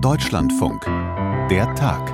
Deutschlandfunk. 0.00 0.84
Der 1.50 1.74
Tag. 1.74 2.12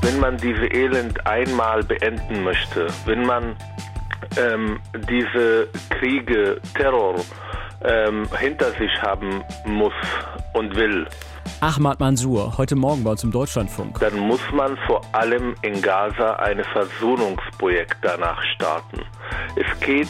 Wenn 0.00 0.18
man 0.18 0.38
diese 0.38 0.66
Elend 0.66 1.26
einmal 1.26 1.82
beenden 1.82 2.42
möchte, 2.42 2.86
wenn 3.04 3.26
man 3.26 3.56
ähm, 4.38 4.80
diese 5.08 5.68
Kriege, 5.90 6.60
Terror 6.74 7.16
ähm, 7.84 8.26
hinter 8.38 8.70
sich 8.72 8.90
haben 9.02 9.42
muss 9.66 9.92
und 10.54 10.74
will, 10.76 11.06
Ahmad 11.60 12.00
Mansour, 12.00 12.56
heute 12.56 12.76
Morgen 12.76 13.04
bei 13.04 13.10
uns 13.10 13.22
im 13.22 13.32
Deutschlandfunk. 13.32 13.98
dann 13.98 14.18
muss 14.18 14.40
man 14.54 14.78
vor 14.86 15.02
allem 15.12 15.54
in 15.60 15.82
Gaza 15.82 16.36
ein 16.36 16.64
Versöhnungsprojekt 16.72 17.98
danach 18.00 18.42
starten. 18.54 19.02
Es 19.56 19.80
geht 19.80 20.08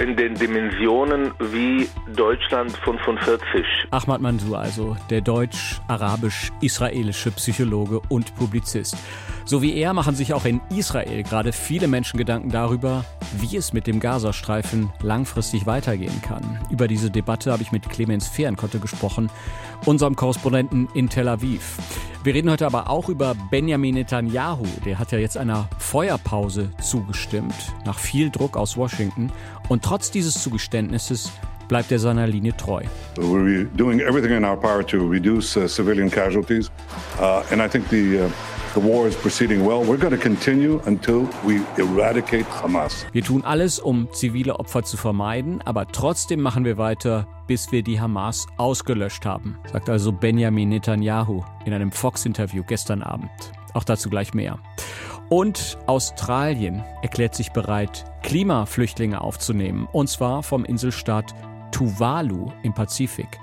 in 0.00 0.16
den 0.16 0.34
Dimensionen 0.34 1.30
wie 1.38 1.88
Deutschland 2.16 2.72
45. 2.84 3.64
Ahmad 3.90 4.22
Mansour, 4.22 4.58
also 4.58 4.96
der 5.10 5.20
deutsch-arabisch-israelische 5.20 7.30
Psychologe 7.32 8.00
und 8.08 8.34
Publizist. 8.34 8.96
So 9.44 9.60
wie 9.60 9.76
er 9.76 9.92
machen 9.92 10.14
sich 10.14 10.32
auch 10.32 10.46
in 10.46 10.62
Israel 10.74 11.22
gerade 11.22 11.52
viele 11.52 11.86
Menschen 11.86 12.16
Gedanken 12.16 12.48
darüber, 12.48 13.04
wie 13.36 13.56
es 13.56 13.74
mit 13.74 13.86
dem 13.86 14.00
Gazastreifen 14.00 14.90
langfristig 15.02 15.66
weitergehen 15.66 16.22
kann. 16.22 16.58
Über 16.70 16.88
diese 16.88 17.10
Debatte 17.10 17.52
habe 17.52 17.62
ich 17.62 17.70
mit 17.70 17.90
Clemens 17.90 18.26
Fehrenkotte 18.26 18.78
gesprochen, 18.78 19.30
unserem 19.84 20.16
Korrespondenten 20.16 20.88
in 20.94 21.10
Tel 21.10 21.28
Aviv. 21.28 21.76
Wir 22.22 22.34
reden 22.34 22.50
heute 22.50 22.66
aber 22.66 22.90
auch 22.90 23.08
über 23.08 23.34
Benjamin 23.50 23.94
Netanyahu. 23.94 24.66
Der 24.84 24.98
hat 24.98 25.10
ja 25.10 25.16
jetzt 25.16 25.38
einer 25.38 25.70
Feuerpause 25.78 26.70
zugestimmt, 26.78 27.54
nach 27.86 27.98
viel 27.98 28.28
Druck 28.28 28.58
aus 28.58 28.76
Washington. 28.76 29.32
Und 29.70 29.82
trotz 29.82 30.10
dieses 30.10 30.34
Zugeständnisses 30.42 31.32
bleibt 31.68 31.90
er 31.90 31.98
seiner 31.98 32.26
Linie 32.26 32.54
treu. 32.54 32.82
We're 33.16 33.64
doing 33.74 34.00
everything 34.00 34.36
in 34.36 34.44
our 34.44 34.54
power 34.54 34.86
to 34.86 34.98
reduce 35.08 35.56
uh, 35.56 35.66
civilian 35.66 36.10
casualties, 36.10 36.70
uh, 37.18 37.42
and 37.50 37.62
I 37.62 37.68
think 37.68 37.88
the 37.88 38.18
uh, 38.18 38.28
the 38.74 38.82
war 38.82 39.06
is 39.06 39.16
proceeding 39.16 39.66
well. 39.66 39.82
We're 39.82 39.98
going 39.98 40.16
to 40.16 40.22
continue 40.22 40.80
until 40.86 41.28
we 41.44 41.60
eradicate 41.76 42.46
Hamas. 42.62 43.06
Wir 43.12 43.22
tun 43.22 43.44
alles, 43.44 43.78
um 43.78 44.08
zivile 44.12 44.58
Opfer 44.58 44.82
zu 44.82 44.96
vermeiden, 44.96 45.60
aber 45.64 45.86
trotzdem 45.88 46.40
machen 46.40 46.64
wir 46.64 46.78
weiter, 46.78 47.26
bis 47.46 47.72
wir 47.72 47.82
die 47.82 48.00
Hamas 48.00 48.46
ausgelöscht 48.56 49.26
haben, 49.26 49.58
sagt 49.72 49.88
also 49.88 50.12
Benjamin 50.12 50.68
Netanyahu 50.68 51.42
in 51.64 51.72
einem 51.72 51.92
Fox-Interview 51.92 52.62
gestern 52.66 53.02
Abend. 53.02 53.30
Auch 53.74 53.84
dazu 53.84 54.10
gleich 54.10 54.34
mehr. 54.34 54.58
Und 55.28 55.78
Australien 55.86 56.82
erklärt 57.02 57.34
sich 57.34 57.52
bereit, 57.52 58.04
Klimaflüchtlinge 58.22 59.20
aufzunehmen, 59.20 59.88
und 59.92 60.08
zwar 60.08 60.42
vom 60.42 60.64
Inselstaat 60.64 61.34
Tuvalu 61.70 62.50
im 62.62 62.74
Pazifik. 62.74 63.38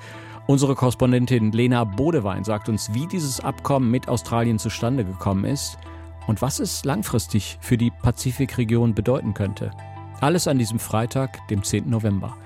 Unsere 0.47 0.75
Korrespondentin 0.75 1.51
Lena 1.51 1.83
Bodewein 1.83 2.45
sagt 2.45 2.69
uns, 2.69 2.93
wie 2.93 3.05
dieses 3.05 3.41
Abkommen 3.41 3.91
mit 3.91 4.07
Australien 4.07 4.59
zustande 4.59 5.03
gekommen 5.03 5.43
ist 5.43 5.77
und 6.25 6.41
was 6.41 6.59
es 6.61 6.85
langfristig 6.85 7.57
für 7.59 7.77
die 7.77 7.91
Pazifikregion 7.91 8.95
bedeuten 8.95 9.33
könnte. 9.33 9.71
Alles 10.21 10.47
an 10.47 10.57
diesem 10.57 10.79
Freitag, 10.79 11.45
dem 11.49 11.63
10. 11.63 11.89
November. 11.89 12.37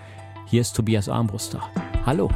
Hier 0.48 0.62
ist 0.62 0.76
Tobias 0.76 1.10
Armbruster. 1.10 1.62
Hallo. 2.04 2.32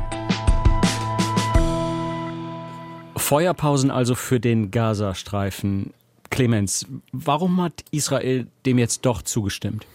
Feuerpausen 3.18 3.90
also 3.90 4.14
für 4.14 4.40
den 4.40 4.70
Gazastreifen. 4.70 5.96
Clemens, 6.30 6.86
warum 7.12 7.60
hat 7.60 7.84
Israel 7.90 8.46
dem 8.68 8.78
jetzt 8.78 9.04
doch 9.04 9.24
zugestimmt? 9.24 9.88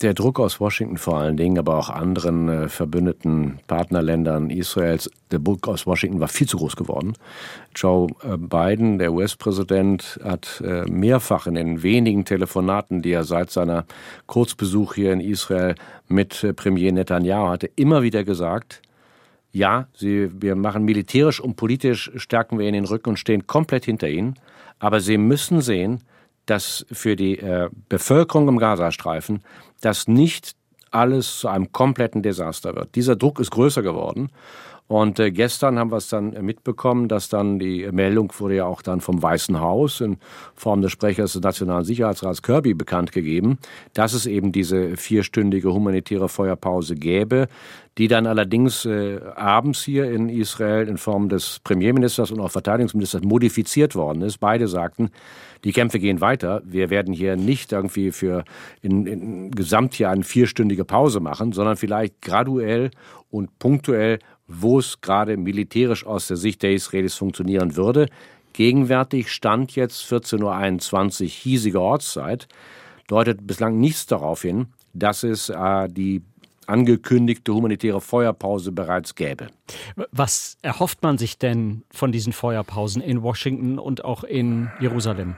Der 0.00 0.14
Druck 0.14 0.38
aus 0.38 0.60
Washington 0.60 0.96
vor 0.96 1.18
allen 1.18 1.36
Dingen, 1.36 1.58
aber 1.58 1.76
auch 1.76 1.90
anderen 1.90 2.48
äh, 2.48 2.68
verbündeten 2.68 3.58
Partnerländern 3.66 4.48
Israels, 4.48 5.10
der 5.32 5.40
Druck 5.40 5.66
aus 5.66 5.86
Washington 5.86 6.20
war 6.20 6.28
viel 6.28 6.46
zu 6.46 6.56
groß 6.58 6.76
geworden. 6.76 7.14
Joe 7.74 8.06
äh, 8.22 8.36
Biden, 8.36 8.98
der 8.98 9.12
US-Präsident, 9.12 10.20
hat 10.22 10.62
äh, 10.64 10.84
mehrfach 10.84 11.48
in 11.48 11.54
den 11.54 11.82
wenigen 11.82 12.24
Telefonaten, 12.24 13.02
die 13.02 13.10
er 13.10 13.24
seit 13.24 13.50
seiner 13.50 13.86
Kurzbesuch 14.26 14.94
hier 14.94 15.12
in 15.12 15.20
Israel 15.20 15.74
mit 16.06 16.44
äh, 16.44 16.52
Premier 16.52 16.92
Netanyahu 16.92 17.48
hatte, 17.48 17.68
immer 17.74 18.02
wieder 18.02 18.22
gesagt, 18.22 18.82
ja, 19.50 19.88
sie, 19.94 20.30
wir 20.40 20.54
machen 20.54 20.84
militärisch 20.84 21.40
und 21.40 21.56
politisch 21.56 22.12
stärken 22.14 22.60
wir 22.60 22.66
ihnen 22.66 22.84
den 22.84 22.84
Rücken 22.84 23.10
und 23.10 23.16
stehen 23.18 23.48
komplett 23.48 23.86
hinter 23.86 24.08
ihnen. 24.08 24.34
Aber 24.78 25.00
sie 25.00 25.18
müssen 25.18 25.60
sehen, 25.60 26.04
dass 26.50 26.86
für 26.90 27.14
die 27.14 27.38
äh, 27.38 27.68
Bevölkerung 27.88 28.48
im 28.48 28.58
Gazastreifen 28.58 29.42
das 29.80 30.08
nicht 30.08 30.54
alles 30.90 31.40
zu 31.40 31.48
einem 31.48 31.72
kompletten 31.72 32.22
Desaster 32.22 32.74
wird. 32.74 32.94
Dieser 32.94 33.16
Druck 33.16 33.40
ist 33.40 33.50
größer 33.50 33.82
geworden. 33.82 34.30
Und 34.88 35.20
äh, 35.20 35.30
gestern 35.30 35.78
haben 35.78 35.92
wir 35.92 35.98
es 35.98 36.08
dann 36.08 36.30
mitbekommen, 36.44 37.08
dass 37.08 37.28
dann 37.28 37.58
die 37.58 37.86
Meldung 37.92 38.32
wurde 38.38 38.56
ja 38.56 38.64
auch 38.64 38.80
dann 38.80 39.02
vom 39.02 39.22
Weißen 39.22 39.60
Haus 39.60 40.00
in 40.00 40.16
Form 40.54 40.80
des 40.80 40.92
Sprechers 40.92 41.34
des 41.34 41.42
Nationalen 41.42 41.84
Sicherheitsrats 41.84 42.42
Kirby 42.42 42.72
bekannt 42.72 43.12
gegeben, 43.12 43.58
dass 43.92 44.14
es 44.14 44.24
eben 44.24 44.50
diese 44.50 44.96
vierstündige 44.96 45.74
humanitäre 45.74 46.30
Feuerpause 46.30 46.94
gäbe, 46.94 47.48
die 47.98 48.08
dann 48.08 48.26
allerdings 48.26 48.86
äh, 48.86 49.20
abends 49.36 49.82
hier 49.82 50.10
in 50.10 50.30
Israel 50.30 50.88
in 50.88 50.96
Form 50.96 51.28
des 51.28 51.60
Premierministers 51.64 52.30
und 52.30 52.40
auch 52.40 52.50
Verteidigungsministers 52.50 53.22
modifiziert 53.22 53.94
worden 53.94 54.22
ist. 54.22 54.38
Beide 54.38 54.68
sagten, 54.68 55.10
die 55.64 55.72
Kämpfe 55.72 55.98
gehen 55.98 56.22
weiter. 56.22 56.62
Wir 56.64 56.88
werden 56.88 57.12
hier 57.12 57.36
nicht 57.36 57.72
irgendwie 57.72 58.10
für 58.10 58.44
in, 58.80 59.06
in 59.06 59.50
Gesamtjahr 59.50 60.12
eine 60.12 60.24
vierstündige 60.24 60.86
Pause 60.86 61.20
machen, 61.20 61.52
sondern 61.52 61.76
vielleicht 61.76 62.22
graduell 62.22 62.90
und 63.30 63.58
punktuell 63.58 64.20
wo 64.48 64.78
es 64.78 65.00
gerade 65.00 65.36
militärisch 65.36 66.04
aus 66.06 66.26
der 66.26 66.36
Sicht 66.36 66.62
der 66.62 66.72
Israelis 66.72 67.14
funktionieren 67.14 67.76
würde. 67.76 68.08
Gegenwärtig 68.54 69.30
stand 69.30 69.76
jetzt 69.76 70.02
14.21 70.10 71.22
Uhr 71.22 71.28
hiesige 71.28 71.80
Ortszeit, 71.80 72.48
deutet 73.06 73.46
bislang 73.46 73.78
nichts 73.78 74.06
darauf 74.06 74.42
hin, 74.42 74.66
dass 74.94 75.22
es 75.22 75.50
äh, 75.50 75.88
die 75.88 76.22
angekündigte 76.66 77.54
humanitäre 77.54 78.00
Feuerpause 78.00 78.72
bereits 78.72 79.14
gäbe. 79.14 79.48
Was 80.12 80.58
erhofft 80.62 81.02
man 81.02 81.16
sich 81.18 81.38
denn 81.38 81.82
von 81.90 82.12
diesen 82.12 82.32
Feuerpausen 82.32 83.00
in 83.00 83.22
Washington 83.22 83.78
und 83.78 84.04
auch 84.04 84.24
in 84.24 84.70
Jerusalem? 84.80 85.36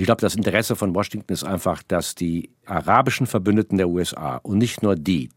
Ich 0.00 0.06
glaube, 0.06 0.22
das 0.22 0.34
Interesse 0.34 0.76
von 0.76 0.94
Washington 0.94 1.30
ist 1.30 1.44
einfach, 1.44 1.82
dass 1.82 2.14
die 2.14 2.48
arabischen 2.64 3.26
Verbündeten 3.26 3.76
der 3.76 3.90
USA 3.90 4.36
und 4.36 4.56
nicht 4.56 4.82
nur 4.82 4.96
die 4.96 5.28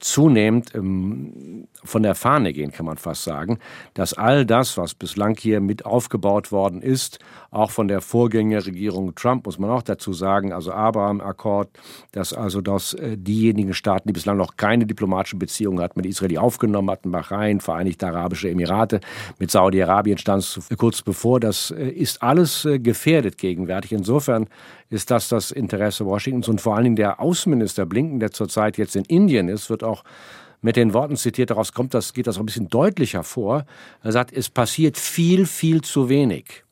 zunehmend 0.00 0.74
ähm, 0.74 1.68
von 1.84 2.02
der 2.02 2.14
Fahne 2.14 2.52
gehen, 2.52 2.72
kann 2.72 2.86
man 2.86 2.96
fast 2.96 3.22
sagen, 3.22 3.58
dass 3.94 4.14
all 4.14 4.46
das, 4.46 4.78
was 4.78 4.94
bislang 4.94 5.36
hier 5.36 5.60
mit 5.60 5.84
aufgebaut 5.84 6.50
worden 6.50 6.80
ist, 6.80 7.18
auch 7.50 7.70
von 7.70 7.86
der 7.86 8.00
Vorgängerregierung 8.00 9.14
Trump, 9.14 9.44
muss 9.44 9.58
man 9.58 9.70
auch 9.70 9.82
dazu 9.82 10.12
sagen, 10.12 10.52
also 10.52 10.72
Abraham-Akkord, 10.72 11.68
dass 12.12 12.32
also 12.32 12.62
dass 12.62 12.94
äh, 12.94 13.16
diejenigen 13.16 13.74
Staaten, 13.74 14.08
die 14.08 14.12
bislang 14.12 14.38
noch 14.38 14.56
keine 14.56 14.86
diplomatischen 14.86 15.38
Beziehungen 15.38 15.80
hatten 15.80 16.00
mit 16.00 16.06
Israel, 16.06 16.38
aufgenommen 16.38 16.90
hatten, 16.90 17.10
Bahrain, 17.12 17.60
Vereinigte 17.60 18.06
Arabische 18.06 18.48
Emirate, 18.48 19.00
mit 19.38 19.50
Saudi-Arabien 19.50 20.18
stand 20.18 20.42
es 20.42 20.60
kurz 20.78 21.02
bevor, 21.02 21.40
das 21.40 21.70
äh, 21.70 21.88
ist 21.88 22.22
alles 22.22 22.64
äh, 22.64 22.78
gefährdet 22.78 23.36
gegenwärtig. 23.36 23.94
Insofern 24.00 24.48
ist 24.88 25.10
das 25.10 25.28
das 25.28 25.50
Interesse 25.50 26.06
Washingtons 26.06 26.48
und 26.48 26.60
vor 26.60 26.74
allen 26.74 26.84
Dingen 26.84 26.96
der 26.96 27.20
Außenminister 27.20 27.84
Blinken, 27.84 28.18
der 28.18 28.30
zurzeit 28.30 28.78
jetzt 28.78 28.96
in 28.96 29.04
Indien 29.04 29.48
ist, 29.48 29.68
wird 29.68 29.84
auch 29.84 30.04
mit 30.62 30.76
den 30.76 30.94
Worten 30.94 31.16
zitiert, 31.16 31.50
daraus 31.50 31.72
kommt 31.72 31.92
das, 31.94 32.12
geht 32.12 32.26
das 32.26 32.36
auch 32.36 32.40
ein 32.40 32.46
bisschen 32.46 32.68
deutlicher 32.68 33.24
vor. 33.24 33.64
Er 34.02 34.12
sagt, 34.12 34.32
es 34.32 34.48
passiert 34.48 34.96
viel, 34.96 35.46
viel 35.46 35.82
zu 35.82 36.08
wenig. 36.08 36.64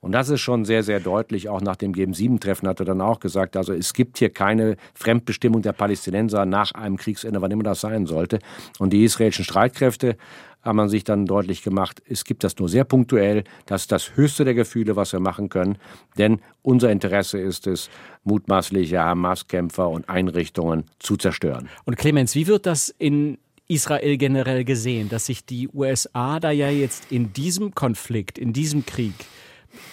Und 0.00 0.12
das 0.12 0.28
ist 0.28 0.40
schon 0.40 0.64
sehr, 0.64 0.82
sehr 0.82 1.00
deutlich. 1.00 1.48
Auch 1.48 1.60
nach 1.60 1.76
dem 1.76 1.92
G7-Treffen 1.92 2.68
hat 2.68 2.78
er 2.80 2.86
dann 2.86 3.00
auch 3.00 3.18
gesagt, 3.18 3.56
also 3.56 3.72
es 3.72 3.92
gibt 3.92 4.18
hier 4.18 4.30
keine 4.30 4.76
Fremdbestimmung 4.94 5.62
der 5.62 5.72
Palästinenser 5.72 6.46
nach 6.46 6.72
einem 6.72 6.96
Kriegsende, 6.96 7.42
wann 7.42 7.50
immer 7.50 7.64
das 7.64 7.80
sein 7.80 8.06
sollte. 8.06 8.38
Und 8.78 8.92
die 8.92 9.02
israelischen 9.02 9.44
Streitkräfte 9.44 10.16
haben 10.62 10.76
man 10.76 10.88
sich 10.88 11.04
dann 11.04 11.26
deutlich 11.26 11.62
gemacht, 11.62 12.02
es 12.06 12.24
gibt 12.24 12.44
das 12.44 12.58
nur 12.58 12.68
sehr 12.68 12.84
punktuell. 12.84 13.44
Das 13.66 13.82
ist 13.82 13.92
das 13.92 14.16
höchste 14.16 14.44
der 14.44 14.54
Gefühle, 14.54 14.96
was 14.96 15.12
wir 15.12 15.20
machen 15.20 15.48
können. 15.48 15.78
Denn 16.16 16.40
unser 16.62 16.90
Interesse 16.90 17.38
ist 17.38 17.66
es, 17.66 17.90
mutmaßliche 18.24 18.98
Hamas-Kämpfer 18.98 19.88
und 19.88 20.08
Einrichtungen 20.08 20.84
zu 20.98 21.16
zerstören. 21.16 21.68
Und 21.84 21.96
Clemens, 21.96 22.34
wie 22.34 22.46
wird 22.46 22.66
das 22.66 22.94
in 22.98 23.38
Israel 23.68 24.16
generell 24.16 24.64
gesehen, 24.64 25.08
dass 25.08 25.26
sich 25.26 25.44
die 25.44 25.68
USA 25.68 26.40
da 26.40 26.50
ja 26.50 26.70
jetzt 26.70 27.12
in 27.12 27.32
diesem 27.32 27.74
Konflikt, 27.74 28.38
in 28.38 28.52
diesem 28.52 28.86
Krieg 28.86 29.14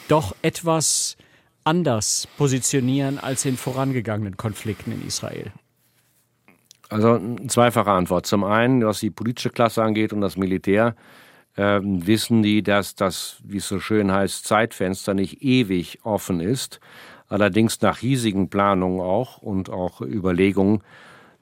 doch 0.08 0.36
etwas 0.42 1.18
anders 1.64 2.28
positionieren 2.38 3.20
als 3.20 3.46
in 3.46 3.58
vorangegangenen 3.58 4.38
Konflikten 4.38 4.92
in 4.92 5.06
Israel? 5.06 5.52
Also 6.90 7.14
eine 7.14 7.48
zweifache 7.48 7.92
Antwort. 7.92 8.26
Zum 8.26 8.44
einen, 8.44 8.86
was 8.86 9.00
die 9.00 9.10
politische 9.10 9.50
Klasse 9.50 9.84
angeht 9.84 10.14
und 10.14 10.22
das 10.22 10.38
Militär, 10.38 10.96
äh, 11.56 11.80
wissen 11.82 12.44
die, 12.44 12.62
dass 12.62 12.96
das, 12.96 13.38
wie 13.44 13.58
es 13.58 13.68
so 13.68 13.80
schön 13.80 14.12
heißt, 14.12 14.46
Zeitfenster 14.46 15.14
nicht 15.14 15.42
ewig 15.42 16.00
offen 16.04 16.40
ist. 16.40 16.80
Allerdings 17.28 17.82
nach 17.82 17.98
hiesigen 17.98 18.50
Planungen 18.50 19.02
auch 19.02 19.40
und 19.40 19.70
auch 19.70 20.02
Überlegungen 20.02 20.84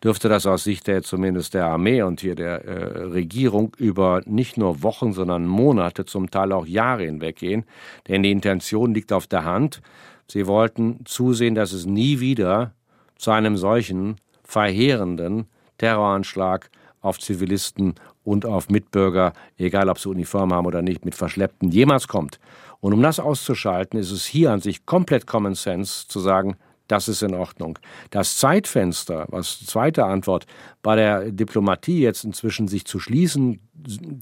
dürfte 0.04 0.28
das 0.30 0.46
aus 0.46 0.64
Sicht 0.64 0.88
der 0.88 1.02
zumindest 1.04 1.54
der 1.54 1.66
Armee 1.66 2.02
und 2.02 2.22
hier 2.22 2.36
der 2.36 2.66
äh, 2.66 3.04
Regierung 3.04 3.74
über 3.78 4.22
nicht 4.26 4.58
nur 4.58 4.84
Wochen, 4.84 5.14
sondern 5.14 5.48
Monate, 5.48 6.06
zum 6.06 6.30
Teil 6.30 6.52
auch 6.52 6.66
Jahre 6.66 7.04
hinweggehen. 7.04 7.66
Denn 8.08 8.24
die 8.24 8.32
Intention 8.32 8.94
liegt 8.94 9.14
auf 9.14 9.28
der 9.28 9.46
Hand. 9.46 9.82
Sie 10.28 10.48
wollten 10.48 11.06
zusehen, 11.06 11.56
dass 11.56 11.72
es 11.72 11.86
nie 11.86 12.20
wieder 12.20 12.74
zu 13.18 13.32
einem 13.32 13.56
solchen 13.56 14.18
verheerenden 14.44 15.46
Terroranschlag 15.78 16.70
auf 17.02 17.20
Zivilisten 17.20 17.96
und 18.24 18.46
auf 18.46 18.70
Mitbürger, 18.70 19.34
egal 19.58 19.90
ob 19.90 20.00
sie 20.00 20.10
Uniform 20.10 20.54
haben 20.54 20.66
oder 20.66 20.82
nicht, 20.82 21.06
mit 21.06 21.16
Verschleppten 21.16 21.70
jemals 21.72 22.08
kommt. 22.08 22.40
Und 22.80 22.94
um 22.94 23.02
das 23.02 23.20
auszuschalten, 23.20 24.00
ist 24.00 24.12
es 24.12 24.26
hier 24.26 24.52
an 24.52 24.62
sich 24.62 24.86
komplett 24.86 25.28
Common 25.28 25.56
Sense 25.56 26.08
zu 26.08 26.20
sagen, 26.20 26.56
das 26.94 27.08
ist 27.08 27.24
in 27.24 27.34
Ordnung. 27.34 27.80
Das 28.12 28.38
Zeitfenster, 28.38 29.26
was 29.30 29.66
zweite 29.66 30.06
Antwort, 30.06 30.46
bei 30.84 30.96
der 30.96 31.32
Diplomatie 31.32 32.00
jetzt 32.00 32.24
inzwischen 32.24 32.68
sich 32.68 32.86
zu 32.86 33.00
schließen 33.00 33.60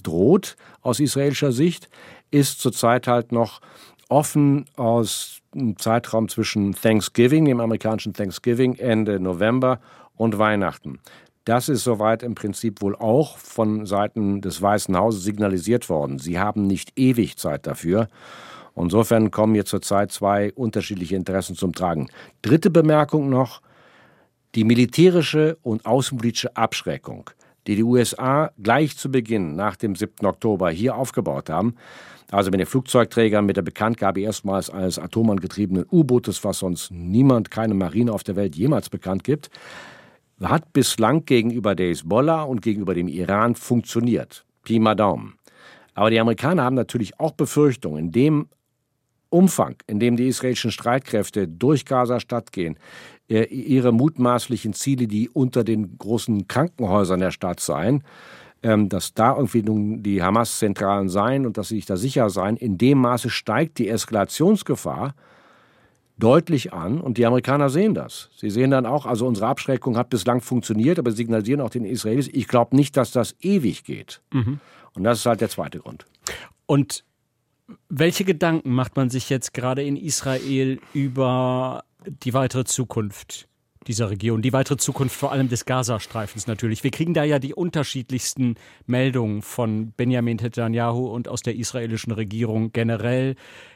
droht 0.01 0.55
aus 0.81 1.01
israelischer 1.01 1.51
Sicht, 1.51 1.89
ist 2.31 2.61
zurzeit 2.61 3.07
halt 3.07 3.33
noch 3.33 3.59
offen 4.07 4.67
aus 4.77 5.41
dem 5.53 5.77
Zeitraum 5.77 6.29
zwischen 6.29 6.73
Thanksgiving, 6.73 7.43
dem 7.43 7.59
amerikanischen 7.59 8.13
Thanksgiving, 8.13 8.75
Ende 8.75 9.19
November 9.19 9.81
und 10.15 10.37
Weihnachten. 10.37 10.99
Das 11.43 11.67
ist 11.67 11.83
soweit 11.83 12.23
im 12.23 12.35
Prinzip 12.35 12.81
wohl 12.81 12.95
auch 12.95 13.37
von 13.37 13.85
Seiten 13.85 14.39
des 14.39 14.61
Weißen 14.61 14.95
Hauses 14.95 15.25
signalisiert 15.25 15.89
worden. 15.89 16.19
Sie 16.19 16.39
haben 16.39 16.67
nicht 16.67 16.97
ewig 16.97 17.35
Zeit 17.35 17.67
dafür. 17.67 18.07
Insofern 18.75 19.31
kommen 19.31 19.53
hier 19.53 19.65
zurzeit 19.65 20.11
zwei 20.11 20.51
unterschiedliche 20.53 21.15
Interessen 21.15 21.55
zum 21.55 21.73
Tragen. 21.73 22.07
Dritte 22.41 22.69
Bemerkung 22.69 23.29
noch. 23.29 23.61
Die 24.55 24.63
militärische 24.65 25.57
und 25.61 25.85
außenpolitische 25.85 26.57
Abschreckung, 26.57 27.29
die 27.67 27.77
die 27.77 27.83
USA 27.83 28.51
gleich 28.61 28.97
zu 28.97 29.09
Beginn 29.09 29.55
nach 29.55 29.77
dem 29.77 29.95
7. 29.95 30.25
Oktober 30.25 30.69
hier 30.71 30.95
aufgebaut 30.95 31.49
haben, 31.49 31.75
also 32.31 32.51
mit 32.51 32.59
den 32.59 32.67
Flugzeugträgern, 32.67 33.45
mit 33.45 33.55
der 33.57 33.61
Bekanntgabe 33.61 34.21
erstmals 34.21 34.69
eines 34.69 34.99
atomangetriebenen 34.99 35.85
U-Bootes, 35.89 36.43
was 36.43 36.59
sonst 36.59 36.91
niemand, 36.91 37.49
keine 37.49 37.73
Marine 37.73 38.11
auf 38.11 38.23
der 38.23 38.35
Welt 38.35 38.55
jemals 38.55 38.89
bekannt 38.89 39.23
gibt, 39.23 39.49
hat 40.41 40.73
bislang 40.73 41.25
gegenüber 41.25 41.75
der 41.75 41.89
Hezbollah 41.89 42.43
und 42.43 42.61
gegenüber 42.61 42.93
dem 42.93 43.07
Iran 43.07 43.55
funktioniert. 43.55 44.45
Pi 44.63 44.79
mal 44.79 44.95
Daumen. 44.95 45.35
Aber 45.93 46.09
die 46.09 46.19
Amerikaner 46.19 46.63
haben 46.63 46.75
natürlich 46.75 47.19
auch 47.19 47.31
Befürchtungen, 47.31 48.05
in 48.05 48.11
dem 48.11 48.47
Umfang, 49.31 49.75
in 49.87 49.99
dem 49.99 50.17
die 50.17 50.27
israelischen 50.27 50.71
Streitkräfte 50.71 51.47
durch 51.47 51.85
Gaza-Stadt 51.85 52.51
gehen, 52.51 52.77
äh, 53.29 53.45
ihre 53.45 53.91
mutmaßlichen 53.91 54.73
Ziele, 54.73 55.07
die 55.07 55.29
unter 55.29 55.63
den 55.63 55.97
großen 55.97 56.47
Krankenhäusern 56.47 57.19
der 57.19 57.31
Stadt 57.31 57.59
seien, 57.59 58.03
ähm, 58.61 58.89
dass 58.89 59.13
da 59.13 59.35
irgendwie 59.35 59.63
nun 59.63 60.03
die 60.03 60.21
Hamas-Zentralen 60.21 61.09
seien 61.09 61.45
und 61.45 61.57
dass 61.57 61.69
sie 61.69 61.75
sich 61.75 61.85
da 61.85 61.97
sicher 61.97 62.29
seien, 62.29 62.57
in 62.57 62.77
dem 62.77 62.99
Maße 62.99 63.29
steigt 63.29 63.79
die 63.79 63.87
Eskalationsgefahr 63.89 65.15
deutlich 66.19 66.71
an 66.73 67.01
und 67.01 67.17
die 67.17 67.25
Amerikaner 67.25 67.69
sehen 67.69 67.93
das. 67.93 68.29
Sie 68.35 68.49
sehen 68.49 68.71
dann 68.71 68.85
auch, 68.85 69.05
also 69.05 69.25
unsere 69.25 69.47
Abschreckung 69.47 69.97
hat 69.97 70.09
bislang 70.09 70.41
funktioniert, 70.41 70.99
aber 70.99 71.11
signalisieren 71.11 71.61
auch 71.61 71.71
den 71.71 71.85
Israelis, 71.85 72.27
ich 72.27 72.47
glaube 72.47 72.75
nicht, 72.75 72.95
dass 72.97 73.11
das 73.11 73.35
ewig 73.41 73.83
geht. 73.83 74.21
Mhm. 74.31 74.59
Und 74.93 75.03
das 75.03 75.19
ist 75.19 75.25
halt 75.25 75.41
der 75.41 75.49
zweite 75.49 75.79
Grund. 75.79 76.05
Und 76.65 77.03
welche 77.89 78.23
Gedanken 78.25 78.71
macht 78.71 78.95
man 78.95 79.09
sich 79.09 79.29
jetzt 79.29 79.53
gerade 79.53 79.83
in 79.83 79.97
Israel 79.97 80.79
über 80.93 81.83
die 82.05 82.33
weitere 82.33 82.63
Zukunft 82.65 83.47
dieser 83.87 84.11
Region, 84.11 84.41
die 84.41 84.53
weitere 84.53 84.77
Zukunft 84.77 85.15
vor 85.15 85.31
allem 85.31 85.49
des 85.49 85.65
Gazastreifens 85.65 86.45
natürlich. 86.45 86.83
Wir 86.83 86.91
kriegen 86.91 87.13
da 87.13 87.23
ja 87.23 87.39
die 87.39 87.53
unterschiedlichsten 87.53 88.55
Meldungen 88.85 89.41
von 89.41 89.91
Benjamin 89.91 90.37
Netanyahu 90.37 91.07
und 91.07 91.27
aus 91.27 91.41
der 91.41 91.55
israelischen 91.55 92.11
Regierung 92.11 92.71
generell. 92.73 93.35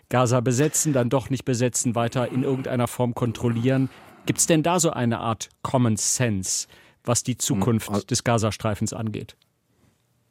Gaza 0.10 0.42
besetzen, 0.42 0.94
dann 0.94 1.10
doch 1.10 1.32
nicht 1.32 1.46
besetzen, 1.46 1.96
weiter 1.96 2.32
in 2.32 2.44
irgendeiner 2.44 2.88
Form 2.88 3.16
kontrollieren. 3.16 3.90
Gibt 4.28 4.40
es 4.40 4.46
denn 4.46 4.62
da 4.62 4.80
so 4.80 4.92
eine 4.92 5.20
Art 5.20 5.50
Common 5.64 5.98
Sense, 5.98 6.68
was 7.04 7.24
die 7.24 7.38
Zukunft 7.38 7.90
hm, 7.90 8.06
des 8.08 8.24
Gazastreifens 8.24 8.94
angeht? 8.94 9.36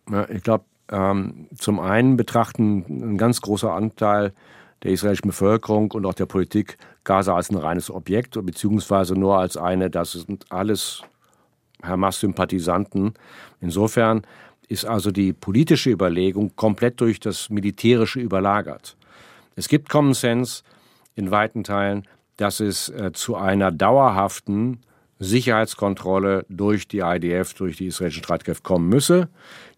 Ja, 0.09 0.29
ich 0.29 0.43
glaube, 0.43 0.65
zum 0.89 1.81
einen 1.81 2.17
betrachten 2.17 2.85
ein 2.89 3.19
ganz 3.19 3.41
großer 3.41 3.73
Anteil 3.73 4.33
der 4.83 4.93
israelischen 4.93 5.29
Bevölkerung 5.29 5.91
und 5.93 6.05
auch 6.05 6.15
der 6.15 6.27
Politik 6.27 6.77
Gaza 7.05 7.35
als 7.35 7.51
ein 7.51 7.57
reines 7.57 7.91
Objekt, 7.91 8.39
beziehungsweise 8.45 9.15
nur 9.15 9.39
als 9.39 9.57
eine, 9.57 9.91
das 9.91 10.13
sind 10.13 10.51
alles 10.51 11.03
Hamas-Sympathisanten. 11.83 13.15
Insofern 13.61 14.23
ist 14.69 14.85
also 14.85 15.11
die 15.11 15.33
politische 15.33 15.91
Überlegung 15.91 16.57
komplett 16.57 17.01
durch 17.01 17.21
das 17.21 17.51
Militärische 17.51 18.21
überlagert. 18.21 18.97
Es 19.57 19.69
gibt 19.69 19.89
Common 19.89 20.15
Sense 20.15 20.63
in 21.15 21.31
weiten 21.31 21.65
Teilen, 21.65 22.07
dass 22.37 22.61
es 22.61 22.89
äh, 22.89 23.13
zu 23.13 23.37
einer 23.37 23.71
dauerhaften 23.71 24.81
Sicherheitskontrolle 25.19 26.45
durch 26.49 26.89
die 26.89 26.99
IDF, 26.99 27.55
durch 27.55 27.77
die 27.77 27.87
israelischen 27.87 28.25
Streitkräfte 28.25 28.63
kommen 28.63 28.89
müsse. 28.89 29.29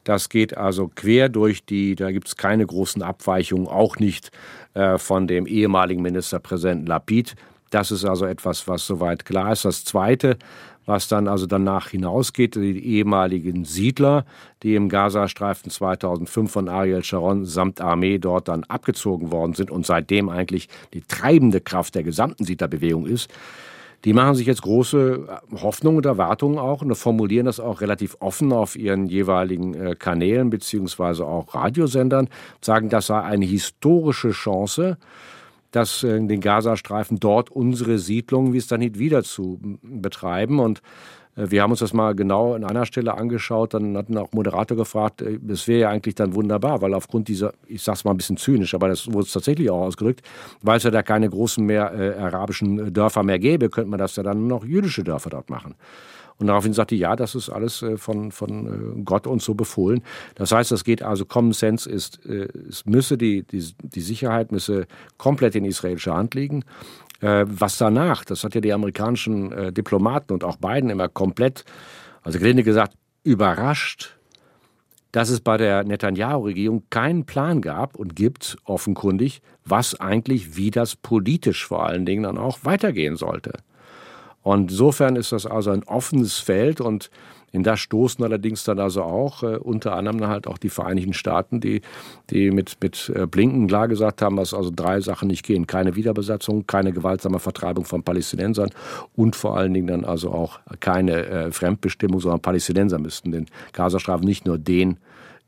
Das 0.07 0.29
geht 0.29 0.57
also 0.57 0.89
quer 0.95 1.29
durch 1.29 1.65
die, 1.65 1.97
da 1.97 2.13
gibt 2.13 2.29
es 2.29 2.37
keine 2.37 2.65
großen 2.65 3.03
Abweichungen, 3.03 3.67
auch 3.67 3.97
nicht 3.97 4.31
äh, 4.75 4.99
von 4.99 5.27
dem 5.27 5.47
ehemaligen 5.47 6.01
Ministerpräsidenten 6.01 6.87
Lapid. 6.87 7.35
Das 7.71 7.91
ist 7.91 8.05
also 8.05 8.25
etwas, 8.25 8.69
was 8.69 8.87
soweit 8.87 9.25
klar 9.25 9.51
ist. 9.51 9.65
Das 9.65 9.85
Zweite, 9.85 10.39
was 10.85 11.09
dann 11.09 11.27
also 11.27 11.47
danach 11.47 11.89
hinausgeht, 11.89 12.55
die 12.55 12.87
ehemaligen 12.87 13.65
Siedler, 13.65 14.25
die 14.63 14.77
im 14.77 14.89
Gazastreifen 14.89 15.73
2005 15.73 16.53
von 16.53 16.69
Ariel 16.69 17.03
Sharon 17.03 17.45
samt 17.45 17.81
Armee 17.81 18.19
dort 18.19 18.47
dann 18.47 18.63
abgezogen 18.63 19.33
worden 19.33 19.55
sind 19.55 19.73
und 19.73 19.87
seitdem 19.87 20.29
eigentlich 20.29 20.69
die 20.95 21.03
treibende 21.03 21.61
Kraft 21.61 21.97
der 21.97 22.05
gesamten 22.05 22.45
Siedlerbewegung 22.45 23.07
ist, 23.07 23.29
die 24.05 24.13
machen 24.13 24.35
sich 24.35 24.47
jetzt 24.47 24.63
große 24.63 25.27
äh, 25.29 25.57
Hoffnungen 25.61 25.99
und 25.99 26.07
Erwartungen 26.07 26.59
auch 26.59 26.83
und 26.83 26.95
formulieren 26.95 27.47
das 27.47 27.61
auch 27.61 27.81
relativ 27.81 28.17
offen 28.21 28.53
auf 28.53 28.77
ihren 28.77 29.07
jeweiligen 29.07 29.75
äh, 29.75 29.97
Kanälen 29.99 30.51
beziehungsweise 30.51 31.25
auch 31.25 31.55
Radiosendern, 31.55 32.29
sagen, 32.61 32.89
das 32.89 33.07
sei 33.07 33.21
eine 33.21 33.47
historische 33.47 34.31
Chance, 34.31 34.99
dass 35.71 36.03
äh, 36.05 36.25
den 36.25 36.41
Gazastreifen 36.41 37.19
dort 37.19 37.51
unsere 37.51 37.99
Siedlungen, 37.99 38.53
wie 38.53 38.59
es 38.59 38.67
dann 38.67 38.81
nicht 38.81 38.99
wieder 38.99 39.23
zu 39.23 39.59
betreiben. 39.83 40.61
Und 40.61 40.81
wir 41.37 41.63
haben 41.63 41.71
uns 41.71 41.81
das 41.81 41.93
mal 41.93 42.15
genau 42.15 42.55
an 42.55 42.65
einer 42.65 42.87
Stelle 42.87 43.15
angeschaut. 43.15 43.75
Dann 43.75 43.97
hatten 43.97 44.17
auch 44.17 44.33
Moderator 44.33 44.77
gefragt, 44.77 45.21
äh, 45.23 45.39
das 45.41 45.69
wäre 45.69 45.81
ja 45.81 45.91
eigentlich 45.91 46.15
dann 46.15 46.35
wunderbar, 46.35 46.81
weil 46.81 46.95
aufgrund 46.95 47.29
dieser, 47.29 47.53
ich 47.67 47.83
sage 47.83 47.97
es 47.97 48.05
mal 48.05 48.13
ein 48.13 48.17
bisschen 48.17 48.39
zynisch, 48.39 48.75
aber 48.75 48.89
das 48.89 49.13
wurde 49.13 49.29
tatsächlich 49.31 49.71
auch 49.71 49.83
ausgedrückt, 49.83 50.23
weil 50.63 50.79
es 50.79 50.83
ja 50.83 50.91
da 50.91 51.03
keine 51.03 51.29
großen 51.29 51.65
mehr 51.65 51.93
äh, 51.93 52.19
arabischen 52.19 52.93
Dörfer 52.93 53.23
mehr 53.23 53.39
gäbe, 53.39 53.69
könnte 53.69 53.91
man 53.91 53.99
das 53.99 54.17
ja 54.17 54.23
dann 54.23 54.47
noch 54.47 54.65
jüdische 54.65 55.05
Dörfer 55.05 55.31
dort 55.31 55.51
machen. 55.51 55.75
Und 56.39 56.49
daraufhin 56.49 56.75
sagte, 56.75 56.95
ja, 56.95 57.17
das 57.17 57.35
ist 57.35 57.49
alles 57.49 57.83
äh, 57.83 57.99
von, 57.99 58.33
von 58.33 59.05
Gott 59.05 59.27
uns 59.27 59.45
so 59.45 59.55
befohlen. 59.55 60.03
Das 60.35 60.53
heißt, 60.53 60.71
das 60.71 60.85
geht 60.85 61.03
also, 61.03 61.27
Common 61.27 61.53
Sense 61.53 61.89
ist, 61.89 62.25
es 62.25 62.87
müsse 62.87 63.19
die, 63.19 63.43
die, 63.43 63.75
die 63.83 64.01
Sicherheit 64.01 64.53
müsse 64.53 64.87
komplett 65.19 65.55
in 65.55 65.65
israelischer 65.65 66.15
Hand 66.15 66.35
liegen. 66.35 66.65
Äh, 67.21 67.45
was 67.47 67.79
danach, 67.79 68.25
das 68.25 68.45
hat 68.45 68.55
ja 68.55 68.61
die 68.61 68.73
amerikanischen 68.73 69.53
äh, 69.53 69.73
Diplomaten 69.73 70.33
und 70.33 70.45
auch 70.45 70.57
Biden 70.57 70.91
immer 70.91 71.09
komplett, 71.09 71.65
also 72.23 72.39
gelinde 72.39 72.63
gesagt, 72.63 72.95
überrascht, 73.25 74.17
dass 75.13 75.31
es 75.31 75.41
bei 75.41 75.57
der 75.57 75.85
Netanyahu-Regierung 75.85 76.85
keinen 76.91 77.25
Plan 77.25 77.63
gab 77.63 77.97
und 77.97 78.15
gibt, 78.15 78.59
offenkundig, 78.65 79.41
was 79.65 79.99
eigentlich, 79.99 80.57
wie 80.57 80.71
das 80.71 80.95
politisch 80.95 81.67
vor 81.67 81.87
allen 81.87 82.05
Dingen 82.05 82.25
dann 82.25 82.37
auch 82.37 82.59
weitergehen 82.65 83.17
sollte. 83.17 83.53
Und 84.47 84.71
insofern 84.71 85.17
ist 85.17 85.33
das 85.33 85.45
also 85.45 85.73
ein 85.73 85.83
offenes 85.83 86.39
Feld 86.39 86.81
und 86.81 87.11
in 87.51 87.65
das 87.65 87.81
stoßen 87.81 88.25
allerdings 88.25 88.63
dann 88.63 88.79
also 88.79 89.03
auch 89.03 89.43
äh, 89.43 89.57
unter 89.57 89.97
anderem 89.97 90.29
halt 90.29 90.47
auch 90.47 90.57
die 90.57 90.69
Vereinigten 90.69 91.15
Staaten, 91.15 91.59
die, 91.59 91.83
die 92.31 92.53
mit, 92.53 92.77
mit 92.81 93.11
äh, 93.13 93.27
Blinken 93.27 93.67
klar 93.67 93.89
gesagt 93.89 94.23
haben, 94.23 94.37
dass 94.37 94.55
also 94.55 94.71
drei 94.73 95.01
Sachen 95.01 95.27
nicht 95.27 95.43
gehen. 95.45 95.67
Keine 95.67 95.97
Wiederbesatzung, 95.97 96.65
keine 96.65 96.93
gewaltsame 96.93 97.41
Vertreibung 97.41 97.87
von 97.87 98.05
Palästinensern 98.05 98.71
und 99.17 99.35
vor 99.35 99.57
allen 99.57 99.75
Dingen 99.75 99.89
dann 99.89 100.05
also 100.05 100.31
auch 100.31 100.61
keine 100.79 101.27
äh, 101.27 101.51
Fremdbestimmung, 101.51 102.21
sondern 102.21 102.39
Palästinenser 102.39 103.01
müssten 103.01 103.33
den 103.33 103.47
Gazastreifen 103.73 104.25
nicht 104.25 104.47
nur 104.47 104.59
den 104.59 104.99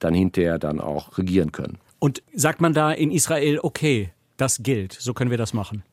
dann 0.01 0.13
hinterher 0.13 0.59
dann 0.59 0.81
auch 0.81 1.19
regieren 1.19 1.53
können. 1.53 1.79
Und 2.01 2.21
sagt 2.35 2.61
man 2.61 2.75
da 2.75 2.91
in 2.91 3.13
Israel, 3.13 3.61
okay, 3.63 4.11
das 4.39 4.61
gilt, 4.65 4.93
so 4.93 5.15
können 5.15 5.31
wir 5.31 5.39
das 5.39 5.55
machen? 5.55 5.85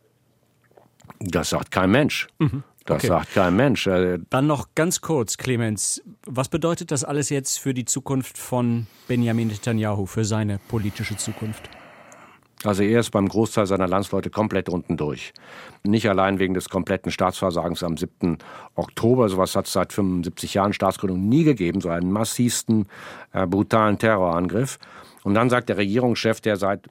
Das 1.20 1.52
sagt 1.52 1.70
kein 1.70 1.92
Mensch. 1.92 2.28
Mhm. 2.40 2.64
Das 2.86 2.98
okay. 2.98 3.08
sagt 3.08 3.34
kein 3.34 3.56
Mensch. 3.56 3.88
Äh, 3.88 4.20
Dann 4.30 4.46
noch 4.46 4.70
ganz 4.76 5.02
kurz, 5.02 5.38
Clemens. 5.38 6.04
Was 6.26 6.50
bedeutet 6.50 6.92
das 6.92 7.04
alles 7.04 7.30
jetzt 7.30 7.58
für 7.60 7.74
die 7.74 7.86
Zukunft 7.86 8.38
von 8.38 8.86
Benjamin 9.08 9.48
Netanyahu, 9.48 10.06
für 10.06 10.24
seine 10.24 10.60
politische 10.68 11.18
Zukunft? 11.18 11.70
Also 12.64 12.84
er 12.84 13.00
ist 13.00 13.12
beim 13.12 13.28
Großteil 13.28 13.66
seiner 13.66 13.88
Landsleute 13.88 14.30
komplett 14.30 14.70
unten 14.70 14.98
durch. 14.98 15.34
Nicht 15.84 16.10
allein 16.10 16.40
wegen 16.40 16.54
des 16.54 16.70
kompletten 16.70 17.12
Staatsversagens 17.12 17.84
am 17.84 17.98
7. 17.98 18.38
Oktober, 18.76 19.30
sowas 19.30 19.56
hat 19.56 19.66
es 19.68 19.74
seit 19.74 19.94
75 19.94 20.54
Jahren 20.54 20.74
Staatsgründung 20.74 21.28
nie 21.28 21.44
gegeben, 21.44 21.82
so 21.82 21.90
einen 21.90 22.12
massivsten, 22.12 22.88
äh, 23.34 23.46
brutalen 23.46 23.98
Terrorangriff. 23.98 24.80
Und 25.24 25.34
dann 25.34 25.50
sagt 25.50 25.70
der 25.70 25.78
Regierungschef, 25.78 26.42
der 26.42 26.58
seit 26.58 26.88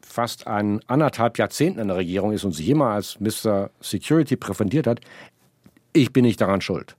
fast 0.00 0.46
ein 0.46 0.80
anderthalb 0.86 1.38
Jahrzehnten 1.38 1.80
in 1.80 1.88
der 1.88 1.96
Regierung 1.96 2.32
ist 2.32 2.44
und 2.44 2.52
sich 2.52 2.68
immer 2.68 2.90
als 2.90 3.18
Mr. 3.20 3.70
Security 3.80 4.36
präferiert 4.36 4.86
hat, 4.86 5.00
ich 5.96 6.12
bin 6.12 6.24
nicht 6.24 6.40
daran 6.40 6.60
schuld. 6.60 6.96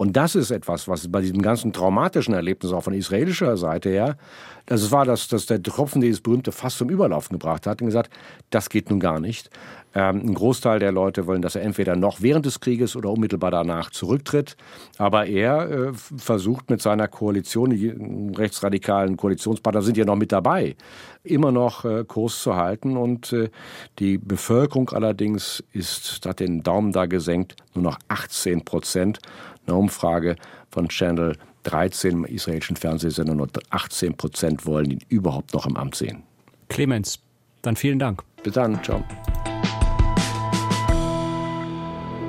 Und 0.00 0.16
das 0.16 0.34
ist 0.34 0.50
etwas, 0.50 0.88
was 0.88 1.12
bei 1.12 1.20
diesem 1.20 1.42
ganzen 1.42 1.74
traumatischen 1.74 2.32
Erlebnis 2.32 2.72
auch 2.72 2.80
von 2.84 2.94
israelischer 2.94 3.58
Seite 3.58 3.90
her, 3.90 4.16
das 4.64 4.90
war 4.90 5.04
das, 5.04 5.28
das 5.28 5.44
der 5.44 5.62
Tropfen, 5.62 6.00
der 6.00 6.08
dieses 6.08 6.22
berühmte 6.22 6.52
Fass 6.52 6.78
zum 6.78 6.88
Überlaufen 6.88 7.34
gebracht 7.34 7.66
hat 7.66 7.82
und 7.82 7.88
gesagt, 7.88 8.10
das 8.48 8.70
geht 8.70 8.88
nun 8.88 8.98
gar 8.98 9.20
nicht. 9.20 9.50
Ähm, 9.94 10.22
ein 10.24 10.34
Großteil 10.34 10.78
der 10.78 10.92
Leute 10.92 11.26
wollen, 11.26 11.42
dass 11.42 11.56
er 11.56 11.62
entweder 11.62 11.96
noch 11.96 12.22
während 12.22 12.46
des 12.46 12.60
Krieges 12.60 12.94
oder 12.94 13.10
unmittelbar 13.10 13.50
danach 13.50 13.90
zurücktritt. 13.90 14.56
Aber 14.96 15.26
er 15.26 15.68
äh, 15.68 15.92
versucht 15.92 16.70
mit 16.70 16.80
seiner 16.80 17.08
Koalition, 17.08 17.70
die 17.70 17.92
rechtsradikalen 18.36 19.16
Koalitionspartner 19.16 19.82
sind 19.82 19.96
ja 19.96 20.04
noch 20.04 20.16
mit 20.16 20.30
dabei, 20.32 20.76
immer 21.24 21.50
noch 21.50 21.84
äh, 21.84 22.04
Kurs 22.04 22.40
zu 22.40 22.54
halten. 22.54 22.96
Und 22.96 23.32
äh, 23.32 23.50
die 23.98 24.16
Bevölkerung 24.16 24.90
allerdings 24.90 25.64
ist, 25.72 26.24
hat 26.24 26.38
den 26.38 26.62
Daumen 26.62 26.92
da 26.92 27.06
gesenkt, 27.06 27.56
nur 27.74 27.82
noch 27.82 27.98
18 28.08 28.64
Prozent 28.64 29.18
eine 29.66 29.76
Umfrage 29.76 30.36
von 30.70 30.88
Channel 30.88 31.36
13 31.64 32.12
im 32.12 32.24
israelischen 32.24 32.76
Fernsehsender, 32.76 33.34
nur 33.34 33.48
18 33.70 34.16
Prozent 34.16 34.66
wollen 34.66 34.90
ihn 34.90 35.00
überhaupt 35.08 35.52
noch 35.52 35.66
im 35.66 35.76
Amt 35.76 35.94
sehen. 35.94 36.22
Clemens, 36.68 37.18
dann 37.62 37.76
vielen 37.76 37.98
Dank. 37.98 38.22
Bis 38.42 38.54
dann, 38.54 38.82
ciao. 38.82 39.04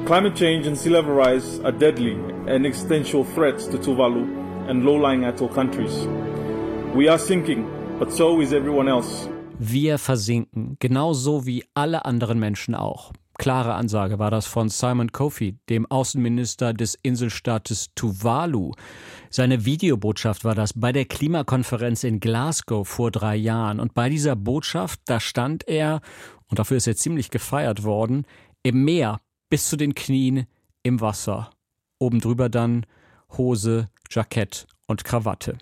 Climate 0.06 0.34
change 0.36 0.68
and 0.68 0.78
sea 0.78 0.90
level 0.90 1.14
rise 1.14 1.62
are 1.64 1.72
deadly 1.72 2.18
and 2.48 2.66
existential 2.66 3.26
threats 3.34 3.70
to 3.70 3.78
Tuvalu 3.78 4.28
and 4.68 4.84
low-lying 4.84 5.24
atoll 5.24 5.48
countries. 5.48 6.08
We 6.94 7.10
are 7.10 7.18
sinking, 7.20 7.66
but 7.98 8.12
so 8.12 8.42
is 8.42 8.52
everyone 8.52 8.90
else. 8.90 9.30
Wir 9.58 9.98
versinken, 10.00 10.76
genauso 10.80 11.46
wie 11.46 11.64
alle 11.76 12.04
anderen 12.04 12.40
Menschen 12.40 12.76
auch. 12.76 13.14
Klare 13.42 13.74
Ansage 13.74 14.20
war 14.20 14.30
das 14.30 14.46
von 14.46 14.70
Simon 14.70 15.12
Kofi, 15.12 15.58
dem 15.68 15.90
Außenminister 15.90 16.76
des 16.76 16.94
Inselstaates 16.94 17.90
Tuvalu. 17.96 18.74
Seine 19.32 19.66
Videobotschaft 19.66 20.44
war 20.44 20.54
das 20.54 20.74
bei 20.76 20.92
der 20.92 21.06
Klimakonferenz 21.06 22.04
in 22.04 22.20
Glasgow 22.20 22.88
vor 22.88 23.10
drei 23.10 23.36
Jahren. 23.36 23.80
Und 23.80 23.96
bei 23.96 24.10
dieser 24.10 24.36
Botschaft, 24.36 25.00
da 25.06 25.20
stand 25.20 25.68
er, 25.68 26.02
und 26.52 26.60
dafür 26.60 26.78
ist 26.78 26.86
er 26.86 26.96
ziemlich 26.96 27.32
gefeiert 27.32 27.82
worden, 27.82 28.28
im 28.62 28.86
Meer 28.86 29.22
bis 29.50 29.70
zu 29.70 29.76
den 29.76 29.96
Knien 29.96 30.46
im 30.84 31.02
Wasser. 31.02 31.50
Oben 31.98 32.20
drüber 32.20 32.48
dann 32.48 32.86
Hose, 33.40 33.88
Jackett 34.12 34.68
und 34.86 35.04
Krawatte. 35.04 35.58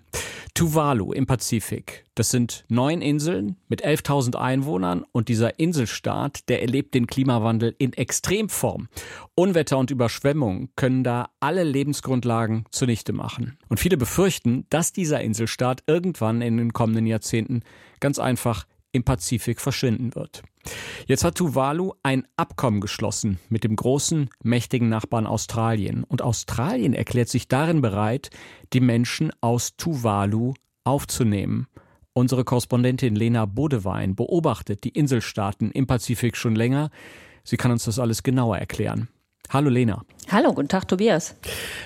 Tuvalu 0.54 1.12
im 1.12 1.26
Pazifik. 1.26 2.04
Das 2.14 2.30
sind 2.30 2.64
neun 2.68 3.02
Inseln 3.02 3.56
mit 3.68 3.84
11.000 3.84 4.36
Einwohnern 4.36 5.04
und 5.12 5.28
dieser 5.28 5.58
Inselstaat, 5.58 6.48
der 6.48 6.62
erlebt 6.62 6.94
den 6.94 7.06
Klimawandel 7.06 7.74
in 7.78 7.92
Extremform. 7.92 8.88
Unwetter 9.34 9.78
und 9.78 9.90
Überschwemmungen 9.90 10.70
können 10.76 11.04
da 11.04 11.30
alle 11.40 11.64
Lebensgrundlagen 11.64 12.64
zunichte 12.70 13.12
machen. 13.12 13.58
Und 13.68 13.80
viele 13.80 13.96
befürchten, 13.96 14.66
dass 14.70 14.92
dieser 14.92 15.20
Inselstaat 15.20 15.82
irgendwann 15.86 16.42
in 16.42 16.56
den 16.56 16.72
kommenden 16.72 17.06
Jahrzehnten 17.06 17.62
ganz 18.00 18.18
einfach 18.18 18.66
im 18.92 19.04
Pazifik 19.04 19.60
verschwinden 19.60 20.14
wird. 20.14 20.42
Jetzt 21.06 21.24
hat 21.24 21.36
Tuvalu 21.36 21.92
ein 22.02 22.26
Abkommen 22.36 22.80
geschlossen 22.80 23.38
mit 23.48 23.64
dem 23.64 23.76
großen, 23.76 24.30
mächtigen 24.42 24.88
Nachbarn 24.88 25.26
Australien. 25.26 26.04
Und 26.04 26.22
Australien 26.22 26.92
erklärt 26.92 27.28
sich 27.28 27.48
darin 27.48 27.80
bereit, 27.80 28.30
die 28.72 28.80
Menschen 28.80 29.32
aus 29.40 29.76
Tuvalu 29.76 30.54
aufzunehmen. 30.84 31.66
Unsere 32.12 32.44
Korrespondentin 32.44 33.14
Lena 33.14 33.46
Bodewein 33.46 34.16
beobachtet 34.16 34.84
die 34.84 34.90
Inselstaaten 34.90 35.70
im 35.70 35.86
Pazifik 35.86 36.36
schon 36.36 36.54
länger. 36.54 36.90
Sie 37.44 37.56
kann 37.56 37.70
uns 37.70 37.84
das 37.84 37.98
alles 37.98 38.22
genauer 38.22 38.58
erklären. 38.58 39.08
Hallo 39.48 39.70
Lena. 39.70 40.04
Hallo, 40.30 40.52
guten 40.52 40.68
Tag 40.68 40.86
Tobias. 40.86 41.34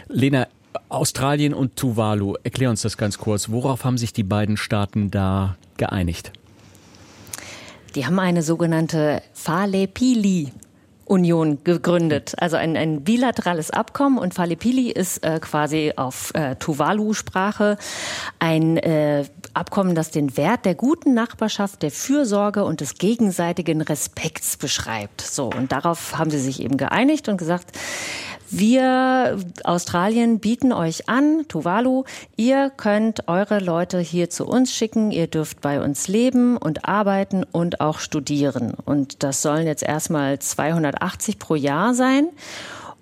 Lena, 0.09 0.49
Australien 0.89 1.55
und 1.55 1.77
Tuvalu, 1.77 2.35
erklär 2.43 2.71
uns 2.71 2.83
das 2.83 2.97
ganz 2.97 3.19
kurz. 3.19 3.51
Worauf 3.51 3.85
haben 3.85 3.99
sich 3.99 4.13
die 4.13 4.23
beiden 4.23 4.57
Staaten 4.57 5.11
da 5.11 5.57
geeinigt? 5.77 6.33
Die 7.95 8.07
haben 8.07 8.19
eine 8.19 8.43
sogenannte 8.43 9.23
Falepili 9.33 10.53
Union 11.07 11.59
gegründet, 11.65 12.35
also 12.39 12.57
ein, 12.57 12.77
ein 12.77 13.03
bilaterales 13.03 13.71
Abkommen 13.71 14.19
und 14.19 14.33
Falepili 14.33 14.91
ist 14.91 15.23
äh, 15.23 15.39
quasi 15.39 15.93
auf 15.97 16.33
äh, 16.35 16.57
Tuvalu-Sprache 16.57 17.77
ein 18.39 18.79
äh, 18.79 19.25
Abkommen, 19.53 19.95
das 19.95 20.11
den 20.11 20.37
Wert 20.37 20.65
der 20.65 20.75
guten 20.75 21.13
Nachbarschaft, 21.15 21.83
der 21.83 21.91
Fürsorge 21.91 22.65
und 22.65 22.81
des 22.81 22.95
gegenseitigen 22.95 23.83
Respekts 23.83 24.57
beschreibt. 24.57 25.21
So 25.21 25.51
und 25.51 25.73
darauf 25.73 26.17
haben 26.19 26.31
sie 26.31 26.41
sich 26.41 26.63
eben 26.63 26.79
geeinigt 26.79 27.29
und 27.29 27.37
gesagt, 27.37 27.73
wir 28.51 29.39
Australien 29.65 30.39
bieten 30.39 30.73
euch 30.73 31.09
an, 31.09 31.45
Tuvalu, 31.49 32.05
ihr 32.37 32.71
könnt 32.71 33.29
eure 33.29 33.59
Leute 33.59 33.99
hier 33.99 34.31
zu 34.31 34.47
uns 34.47 34.73
schicken, 34.73 35.11
ihr 35.11 35.27
dürft 35.27 35.61
bei 35.61 35.83
uns 35.83 36.09
leben 36.09 36.57
und 36.57 36.87
arbeiten 36.89 37.45
und 37.45 37.81
auch 37.81 37.99
studieren. 37.99 38.75
Und 38.85 39.23
das 39.23 39.43
sollen 39.43 39.67
jetzt 39.67 39.83
erstmal 39.83 40.39
280 40.39 41.39
pro 41.39 41.55
Jahr 41.55 41.95
sein. 41.95 42.29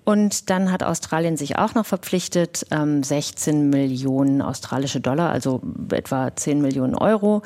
Und 0.05 0.49
dann 0.49 0.71
hat 0.71 0.83
Australien 0.83 1.37
sich 1.37 1.57
auch 1.57 1.75
noch 1.75 1.85
verpflichtet, 1.85 2.65
16 2.69 3.55
ähm, 3.55 3.69
Millionen 3.69 4.41
australische 4.41 4.99
Dollar, 4.99 5.29
also 5.31 5.61
etwa 5.91 6.35
10 6.35 6.61
Millionen 6.61 6.95
Euro, 6.95 7.41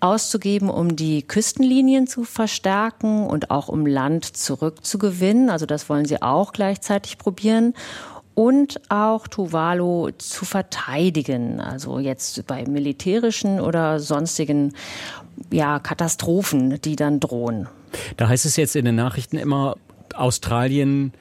auszugeben, 0.00 0.70
um 0.70 0.96
die 0.96 1.22
Küstenlinien 1.22 2.06
zu 2.06 2.24
verstärken 2.24 3.26
und 3.26 3.50
auch 3.50 3.68
um 3.68 3.86
Land 3.86 4.24
zurückzugewinnen. 4.24 5.50
Also 5.50 5.66
das 5.66 5.88
wollen 5.88 6.04
sie 6.04 6.22
auch 6.22 6.52
gleichzeitig 6.52 7.18
probieren 7.18 7.74
und 8.34 8.80
auch 8.88 9.28
Tuvalu 9.28 10.10
zu 10.12 10.44
verteidigen. 10.44 11.60
Also 11.60 11.98
jetzt 11.98 12.46
bei 12.46 12.64
militärischen 12.64 13.60
oder 13.60 14.00
sonstigen 14.00 14.74
ja, 15.50 15.78
Katastrophen, 15.78 16.80
die 16.80 16.96
dann 16.96 17.20
drohen. 17.20 17.68
Da 18.16 18.28
heißt 18.28 18.46
es 18.46 18.56
jetzt 18.56 18.76
in 18.76 18.84
den 18.84 18.94
Nachrichten 18.94 19.36
immer, 19.36 19.76
Australien 20.14 21.12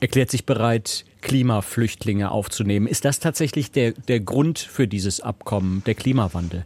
erklärt 0.00 0.30
sich 0.30 0.46
bereit, 0.46 1.04
Klimaflüchtlinge 1.20 2.30
aufzunehmen. 2.30 2.86
Ist 2.86 3.04
das 3.04 3.20
tatsächlich 3.20 3.70
der, 3.70 3.92
der 3.92 4.20
Grund 4.20 4.58
für 4.58 4.88
dieses 4.88 5.20
Abkommen, 5.20 5.82
der 5.86 5.94
Klimawandel? 5.94 6.64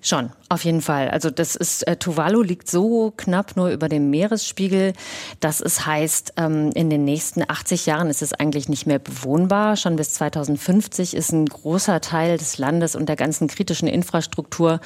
Schon, 0.00 0.30
auf 0.48 0.64
jeden 0.64 0.80
Fall. 0.80 1.10
Also 1.10 1.30
das 1.30 1.56
ist, 1.56 1.86
äh, 1.86 1.96
Tuvalu 1.96 2.42
liegt 2.42 2.70
so 2.70 3.12
knapp 3.16 3.56
nur 3.56 3.68
über 3.68 3.88
dem 3.88 4.10
Meeresspiegel, 4.10 4.94
dass 5.40 5.60
es 5.60 5.84
heißt, 5.86 6.34
ähm, 6.36 6.70
in 6.74 6.88
den 6.88 7.04
nächsten 7.04 7.42
80 7.46 7.86
Jahren 7.86 8.08
ist 8.08 8.22
es 8.22 8.32
eigentlich 8.32 8.68
nicht 8.68 8.86
mehr 8.86 8.98
bewohnbar. 8.98 9.76
Schon 9.76 9.96
bis 9.96 10.14
2050 10.14 11.14
ist 11.14 11.32
ein 11.32 11.46
großer 11.46 12.00
Teil 12.00 12.38
des 12.38 12.58
Landes 12.58 12.96
und 12.96 13.08
der 13.08 13.16
ganzen 13.16 13.48
kritischen 13.48 13.88
Infrastruktur 13.88 14.80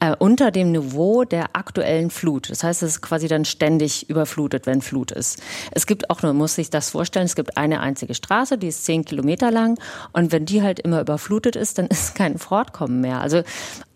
äh, 0.00 0.14
unter 0.18 0.50
dem 0.50 0.72
Niveau 0.72 1.24
der 1.24 1.54
aktuellen 1.54 2.10
Flut. 2.10 2.50
Das 2.50 2.64
heißt, 2.64 2.82
es 2.82 2.96
ist 2.96 3.00
quasi 3.02 3.28
dann 3.28 3.44
ständig 3.44 4.10
überflutet, 4.10 4.66
wenn 4.66 4.82
Flut 4.82 5.12
ist. 5.12 5.40
Es 5.70 5.86
gibt 5.86 6.10
auch 6.10 6.22
nur, 6.22 6.32
muss 6.32 6.56
sich 6.56 6.70
das 6.70 6.90
vorstellen, 6.90 7.26
es 7.26 7.36
gibt 7.36 7.56
eine 7.56 7.80
einzige 7.80 8.14
Straße, 8.14 8.58
die 8.58 8.68
ist 8.68 8.84
zehn 8.84 9.04
Kilometer 9.04 9.50
lang 9.50 9.78
und 10.12 10.32
wenn 10.32 10.46
die 10.46 10.62
halt 10.62 10.80
immer 10.80 11.00
überflutet 11.00 11.54
ist, 11.54 11.78
dann 11.78 11.86
ist 11.96 12.14
kein 12.14 12.38
Fortkommen 12.38 13.00
mehr. 13.00 13.20
Also 13.20 13.42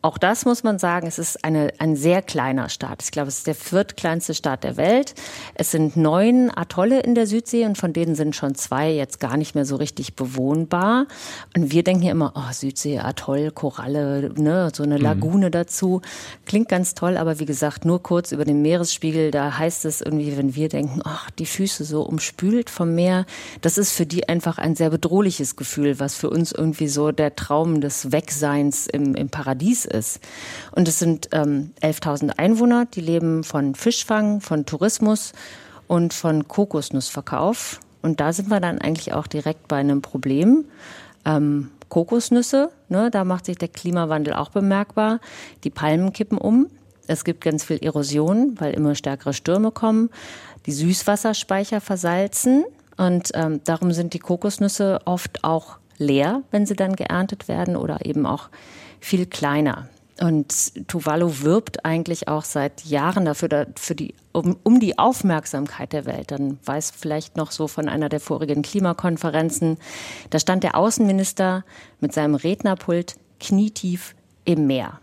auch 0.03 0.17
das 0.17 0.47
muss 0.47 0.63
man 0.63 0.79
sagen, 0.79 1.07
es 1.07 1.19
ist 1.19 1.45
eine, 1.45 1.73
ein 1.79 1.95
sehr 1.95 2.23
kleiner 2.23 2.71
Staat. 2.71 3.03
Ich 3.03 3.11
glaube, 3.11 3.29
es 3.29 3.39
ist 3.39 3.47
der 3.47 3.55
viertkleinste 3.55 4.33
Staat 4.33 4.65
der 4.65 4.79
Welt. 4.79 5.15
Es 5.55 5.73
sind 5.73 5.97
neun 5.97 6.51
Atolle 6.55 7.01
in 7.01 7.15
der 7.15 7.27
Südsee 7.27 7.67
und 7.67 7.77
von 7.77 7.93
denen 7.93 8.15
sind 8.15 8.35
schon 8.35 8.55
zwei 8.55 8.91
jetzt 8.91 9.21
gar 9.21 9.37
nicht 9.37 9.55
mehr 9.55 9.67
so 9.67 9.77
richtig 9.77 10.17
bewohnbar. 10.17 11.07
Und 11.55 11.71
wir 11.73 11.83
denken 11.85 12.05
ja 12.05 12.13
immer, 12.13 12.33
oh, 12.35 12.53
Südsee, 12.53 12.99
Atoll, 12.99 13.51
Koralle, 13.51 14.33
ne, 14.37 14.71
so 14.75 14.85
eine 14.85 14.97
mhm. 14.97 15.03
Lagune 15.03 15.47
mhm. 15.47 15.53
dazu. 15.53 16.01
Klingt 16.47 16.71
ganz 16.71 16.95
toll, 16.95 17.19
aber 17.19 17.39
wie 17.39 17.47
gesagt, 17.47 17.85
nur 17.85 18.03
kurz 18.03 18.33
über 18.33 18.47
den 18.47 18.63
Meeresspiegel, 18.63 19.31
da 19.31 19.59
heißt 19.59 19.85
es 19.85 20.01
irgendwie, 20.01 20.37
wenn 20.39 20.55
wir 20.55 20.71
denken, 20.71 21.03
ach, 21.05 21.31
die 21.33 21.47
Füße 21.47 21.85
so 21.85 22.03
umspült 22.03 22.71
vom 22.71 22.95
Meer, 22.95 23.27
das 23.61 23.77
ist 23.77 23.93
für 23.93 24.07
die 24.07 24.29
einfach 24.31 24.57
ein 24.57 24.77
sehr 24.77 24.89
bedrohliches 24.89 25.57
Gefühl, 25.57 26.01
was 26.01 26.15
für 26.15 26.31
uns 26.31 26.53
irgendwie 26.53 26.89
so 26.89 27.13
der 27.13 27.37
Traum 27.37 27.83
des 27.83 28.13
Wegseins 28.13 28.87
im, 28.87 29.15
im 29.15 29.29
Paradies 29.29 29.90
ist. 29.91 30.21
Und 30.73 30.89
es 30.89 30.99
sind 30.99 31.29
ähm, 31.33 31.73
11.000 31.83 32.39
Einwohner, 32.39 32.87
die 32.87 33.01
leben 33.01 33.45
von 33.45 33.75
Fischfang, 33.75 34.41
von 34.41 34.67
Tourismus 34.67 35.33
und 35.87 36.15
von 36.15 36.49
Kokosnussverkauf. 36.49 37.81
Und 38.03 38.21
da 38.21 38.33
sind 38.33 38.49
wir 38.49 38.61
dann 38.61 38.79
eigentlich 38.81 39.13
auch 39.13 39.27
direkt 39.27 39.69
bei 39.69 39.77
einem 39.77 40.03
Problem. 40.03 40.65
Ähm, 41.25 41.71
Kokosnüsse, 41.89 42.71
ne, 42.89 43.11
da 43.11 43.25
macht 43.25 43.47
sich 43.47 43.59
der 43.59 43.69
Klimawandel 43.69 44.35
auch 44.35 44.51
bemerkbar. 44.51 45.21
Die 45.65 45.71
Palmen 45.71 46.13
kippen 46.13 46.39
um. 46.39 46.69
Es 47.07 47.25
gibt 47.25 47.43
ganz 47.43 47.65
viel 47.65 47.79
Erosion, 47.79 48.55
weil 48.59 48.73
immer 48.73 48.95
stärkere 48.95 49.35
Stürme 49.35 49.73
kommen. 49.73 50.11
Die 50.67 50.73
Süßwasserspeicher 50.73 51.81
versalzen 51.81 52.65
und 52.97 53.31
ähm, 53.35 53.61
darum 53.65 53.93
sind 53.93 54.15
die 54.15 54.19
Kokosnüsse 54.19 55.01
oft 55.07 55.43
auch 55.43 55.79
leer, 55.97 56.43
wenn 56.51 56.67
sie 56.67 56.77
dann 56.77 56.97
geerntet 56.97 57.49
werden 57.49 57.77
oder 57.77 58.05
eben 58.05 58.27
auch 58.27 58.51
viel 59.01 59.27
kleiner. 59.27 59.89
Und 60.21 60.87
Tuvalu 60.87 61.41
wirbt 61.41 61.87
eigentlich 61.87 62.29
auch 62.29 62.45
seit 62.45 62.85
Jahren 62.85 63.25
dafür, 63.25 63.69
für 63.77 63.95
die, 63.95 64.15
um, 64.33 64.59
um 64.63 64.79
die 64.79 64.99
Aufmerksamkeit 64.99 65.95
der 65.95 66.05
Welt. 66.05 66.31
Dann 66.31 66.59
weiß 66.65 66.91
vielleicht 66.91 67.39
noch 67.39 67.51
so 67.53 67.69
von 67.69 67.89
einer 67.89 68.11
der 68.11 68.21
vorigen 68.21 68.61
Klimakonferenzen. 68.61 69.79
Da 70.29 70.39
stand 70.39 70.63
der 70.63 70.77
Außenminister 70.77 71.65
mit 72.01 72.13
seinem 72.13 72.35
Rednerpult 72.35 73.17
knietief 73.41 74.15
im 74.45 74.67
Meer. 74.67 75.01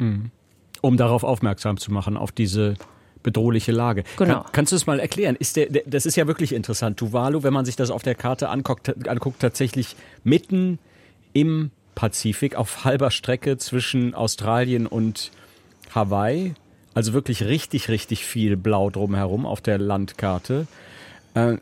Mhm. 0.00 0.32
Um 0.80 0.96
darauf 0.96 1.22
aufmerksam 1.22 1.76
zu 1.76 1.92
machen, 1.92 2.16
auf 2.16 2.32
diese 2.32 2.74
bedrohliche 3.22 3.70
Lage. 3.70 4.02
Genau. 4.16 4.42
Kann, 4.42 4.52
kannst 4.52 4.72
du 4.72 4.76
es 4.76 4.86
mal 4.86 4.98
erklären? 4.98 5.36
Ist 5.36 5.56
der, 5.56 5.66
der, 5.66 5.82
das 5.86 6.06
ist 6.06 6.16
ja 6.16 6.26
wirklich 6.26 6.52
interessant. 6.52 6.96
Tuvalu, 6.96 7.44
wenn 7.44 7.52
man 7.52 7.64
sich 7.64 7.76
das 7.76 7.90
auf 7.90 8.02
der 8.02 8.16
Karte 8.16 8.48
anguckt, 8.48 9.06
anguckt 9.06 9.40
tatsächlich 9.40 9.94
mitten 10.24 10.80
im 11.32 11.70
Pazifik 11.94 12.54
auf 12.54 12.84
halber 12.84 13.10
Strecke 13.10 13.58
zwischen 13.58 14.14
Australien 14.14 14.86
und 14.86 15.30
Hawaii. 15.94 16.54
Also 16.94 17.12
wirklich 17.12 17.44
richtig, 17.44 17.88
richtig 17.88 18.24
viel 18.24 18.56
Blau 18.56 18.90
drumherum 18.90 19.46
auf 19.46 19.60
der 19.60 19.78
Landkarte. 19.78 20.66
Äh, 21.34 21.58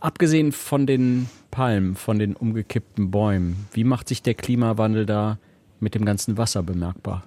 abgesehen 0.00 0.52
von 0.52 0.86
den 0.86 1.28
Palmen, 1.50 1.96
von 1.96 2.18
den 2.18 2.36
umgekippten 2.36 3.10
Bäumen, 3.10 3.66
wie 3.72 3.84
macht 3.84 4.08
sich 4.08 4.22
der 4.22 4.34
Klimawandel 4.34 5.06
da 5.06 5.38
mit 5.80 5.94
dem 5.94 6.04
ganzen 6.04 6.36
Wasser 6.36 6.62
bemerkbar? 6.62 7.24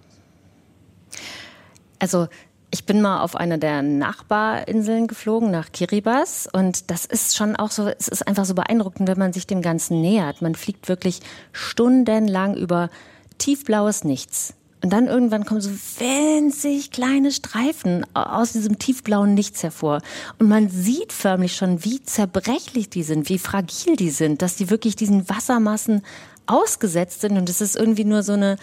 Also 1.99 2.27
ich 2.69 2.85
bin 2.85 3.01
mal 3.01 3.21
auf 3.21 3.35
einer 3.35 3.57
der 3.57 3.81
Nachbarinseln 3.81 5.07
geflogen, 5.07 5.51
nach 5.51 5.71
Kiribati. 5.71 6.49
Und 6.51 6.91
das 6.91 7.05
ist 7.05 7.35
schon 7.37 7.55
auch 7.55 7.71
so, 7.71 7.87
es 7.87 8.07
ist 8.07 8.27
einfach 8.27 8.45
so 8.45 8.55
beeindruckend, 8.55 9.07
wenn 9.07 9.19
man 9.19 9.33
sich 9.33 9.47
dem 9.47 9.61
Ganzen 9.61 10.01
nähert. 10.01 10.41
Man 10.41 10.55
fliegt 10.55 10.89
wirklich 10.89 11.21
stundenlang 11.53 12.55
über 12.55 12.89
tiefblaues 13.37 14.03
Nichts. 14.03 14.53
Und 14.83 14.93
dann 14.93 15.07
irgendwann 15.07 15.45
kommen 15.45 15.61
so 15.61 15.71
winzig 15.71 16.91
kleine 16.91 17.31
Streifen 17.31 18.05
aus 18.13 18.51
diesem 18.51 18.77
tiefblauen 18.77 19.33
Nichts 19.33 19.63
hervor. 19.63 20.01
Und 20.37 20.49
man 20.49 20.69
sieht 20.69 21.13
förmlich 21.13 21.55
schon, 21.55 21.83
wie 21.83 22.01
zerbrechlich 22.03 22.89
die 22.89 23.03
sind, 23.03 23.29
wie 23.29 23.39
fragil 23.39 23.95
die 23.95 24.11
sind, 24.11 24.41
dass 24.41 24.55
die 24.55 24.69
wirklich 24.69 24.95
diesen 24.95 25.29
Wassermassen 25.29 26.03
ausgesetzt 26.45 27.21
sind. 27.21 27.37
Und 27.37 27.49
es 27.49 27.59
ist 27.59 27.75
irgendwie 27.75 28.05
nur 28.05 28.23
so 28.23 28.33
eine, 28.33 28.57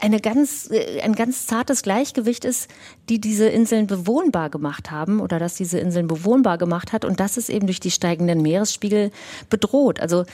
eine 0.00 0.20
ganz, 0.20 0.70
äh, 0.70 1.00
ein 1.00 1.14
ganz 1.14 1.46
zartes 1.46 1.82
Gleichgewicht 1.82 2.44
ist, 2.44 2.70
die 3.08 3.20
diese 3.20 3.48
Inseln 3.48 3.86
bewohnbar 3.86 4.50
gemacht 4.50 4.90
haben 4.90 5.20
oder 5.20 5.38
dass 5.38 5.54
diese 5.54 5.78
Inseln 5.78 6.06
bewohnbar 6.06 6.58
gemacht 6.58 6.92
hat 6.92 7.04
und 7.04 7.20
das 7.20 7.36
ist 7.36 7.50
eben 7.50 7.66
durch 7.66 7.80
die 7.80 7.90
steigenden 7.90 8.42
Meeresspiegel 8.42 9.10
bedroht. 9.50 10.00
Also 10.00 10.24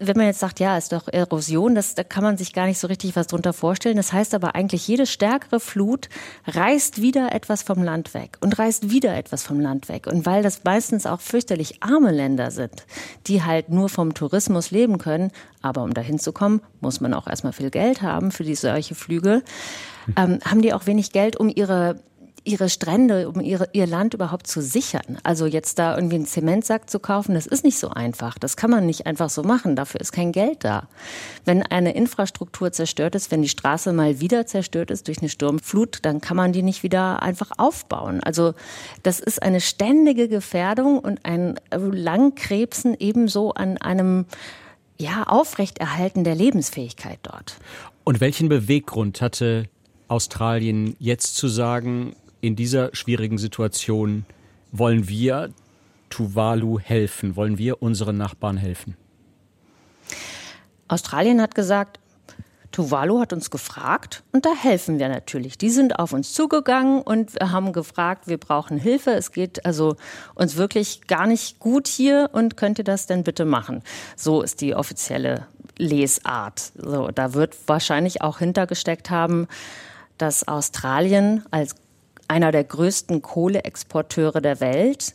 wenn 0.00 0.16
man 0.16 0.26
jetzt 0.26 0.40
sagt, 0.40 0.60
ja, 0.60 0.76
ist 0.76 0.92
doch 0.92 1.08
Erosion, 1.08 1.74
das, 1.74 1.94
da 1.94 2.04
kann 2.04 2.24
man 2.24 2.36
sich 2.36 2.52
gar 2.52 2.66
nicht 2.66 2.78
so 2.78 2.86
richtig 2.86 3.16
was 3.16 3.26
drunter 3.26 3.52
vorstellen. 3.52 3.96
Das 3.96 4.12
heißt 4.12 4.34
aber 4.34 4.54
eigentlich, 4.54 4.86
jede 4.88 5.06
stärkere 5.06 5.60
Flut 5.60 6.08
reißt 6.46 7.00
wieder 7.00 7.32
etwas 7.32 7.62
vom 7.62 7.82
Land 7.82 8.14
weg 8.14 8.38
und 8.40 8.58
reißt 8.58 8.90
wieder 8.90 9.16
etwas 9.16 9.42
vom 9.42 9.60
Land 9.60 9.88
weg. 9.88 10.06
Und 10.06 10.26
weil 10.26 10.42
das 10.42 10.64
meistens 10.64 11.06
auch 11.06 11.20
fürchterlich 11.20 11.82
arme 11.82 12.10
Länder 12.10 12.50
sind, 12.50 12.84
die 13.26 13.42
halt 13.42 13.68
nur 13.68 13.88
vom 13.88 14.14
Tourismus 14.14 14.70
leben 14.70 14.98
können, 14.98 15.30
aber 15.60 15.82
um 15.82 15.94
dahin 15.94 16.18
zu 16.18 16.32
kommen, 16.32 16.60
muss 16.80 17.00
man 17.00 17.14
auch 17.14 17.26
erstmal 17.26 17.52
viel 17.52 17.70
Geld 17.70 18.02
haben 18.02 18.32
für 18.32 18.44
die 18.44 18.54
solche 18.54 18.94
Flüge, 18.94 19.42
ähm, 20.16 20.40
haben 20.44 20.62
die 20.62 20.72
auch 20.72 20.86
wenig 20.86 21.12
Geld, 21.12 21.36
um 21.36 21.48
ihre 21.48 22.00
ihre 22.44 22.68
Strände, 22.68 23.28
um 23.28 23.40
ihre, 23.40 23.68
ihr 23.72 23.86
Land 23.86 24.14
überhaupt 24.14 24.46
zu 24.46 24.60
sichern. 24.60 25.18
Also 25.22 25.46
jetzt 25.46 25.78
da 25.78 25.94
irgendwie 25.94 26.16
einen 26.16 26.26
Zementsack 26.26 26.90
zu 26.90 26.98
kaufen, 26.98 27.34
das 27.34 27.46
ist 27.46 27.64
nicht 27.64 27.78
so 27.78 27.90
einfach. 27.90 28.38
Das 28.38 28.56
kann 28.56 28.70
man 28.70 28.84
nicht 28.84 29.06
einfach 29.06 29.30
so 29.30 29.42
machen. 29.42 29.76
Dafür 29.76 30.00
ist 30.00 30.12
kein 30.12 30.32
Geld 30.32 30.64
da. 30.64 30.88
Wenn 31.44 31.62
eine 31.62 31.94
Infrastruktur 31.94 32.72
zerstört 32.72 33.14
ist, 33.14 33.30
wenn 33.30 33.42
die 33.42 33.48
Straße 33.48 33.92
mal 33.92 34.20
wieder 34.20 34.46
zerstört 34.46 34.90
ist 34.90 35.06
durch 35.06 35.18
eine 35.18 35.28
Sturmflut, 35.28 36.00
dann 36.02 36.20
kann 36.20 36.36
man 36.36 36.52
die 36.52 36.62
nicht 36.62 36.82
wieder 36.82 37.22
einfach 37.22 37.52
aufbauen. 37.58 38.20
Also 38.22 38.54
das 39.02 39.20
ist 39.20 39.42
eine 39.42 39.60
ständige 39.60 40.28
Gefährdung 40.28 40.98
und 40.98 41.24
ein 41.24 41.60
Langkrebsen 41.70 42.96
ebenso 42.98 43.52
an 43.52 43.78
einem 43.78 44.26
ja, 44.98 45.24
Aufrechterhalten 45.24 46.24
der 46.24 46.34
Lebensfähigkeit 46.34 47.18
dort. 47.22 47.56
Und 48.04 48.20
welchen 48.20 48.48
Beweggrund 48.48 49.20
hatte 49.20 49.68
Australien 50.08 50.96
jetzt 50.98 51.36
zu 51.36 51.48
sagen, 51.48 52.14
in 52.42 52.56
dieser 52.56 52.94
schwierigen 52.94 53.38
Situation 53.38 54.26
wollen 54.72 55.08
wir 55.08 55.50
Tuvalu 56.10 56.78
helfen? 56.78 57.36
Wollen 57.36 57.56
wir 57.56 57.82
unseren 57.82 58.18
Nachbarn 58.18 58.58
helfen? 58.58 58.96
Australien 60.88 61.40
hat 61.40 61.54
gesagt, 61.54 61.98
Tuvalu 62.72 63.20
hat 63.20 63.32
uns 63.32 63.50
gefragt 63.50 64.24
und 64.32 64.44
da 64.44 64.54
helfen 64.54 64.98
wir 64.98 65.08
natürlich. 65.08 65.56
Die 65.56 65.70
sind 65.70 65.98
auf 65.98 66.12
uns 66.12 66.32
zugegangen 66.32 67.02
und 67.02 67.34
haben 67.40 67.72
gefragt, 67.72 68.26
wir 68.26 68.38
brauchen 68.38 68.78
Hilfe. 68.78 69.10
Es 69.12 69.30
geht 69.30 69.64
also 69.64 69.96
uns 70.34 70.56
wirklich 70.56 71.06
gar 71.06 71.26
nicht 71.26 71.60
gut 71.60 71.86
hier 71.86 72.30
und 72.32 72.56
könnt 72.56 72.78
ihr 72.78 72.84
das 72.84 73.06
denn 73.06 73.24
bitte 73.24 73.44
machen? 73.44 73.82
So 74.16 74.42
ist 74.42 74.62
die 74.62 74.74
offizielle 74.74 75.46
Lesart. 75.78 76.72
So, 76.76 77.08
da 77.08 77.34
wird 77.34 77.56
wahrscheinlich 77.66 78.22
auch 78.22 78.38
hintergesteckt 78.38 79.10
haben, 79.10 79.48
dass 80.18 80.48
Australien 80.48 81.44
als 81.50 81.74
einer 82.32 82.50
der 82.50 82.64
größten 82.64 83.20
Kohleexporteure 83.20 84.40
der 84.40 84.60
Welt, 84.60 85.12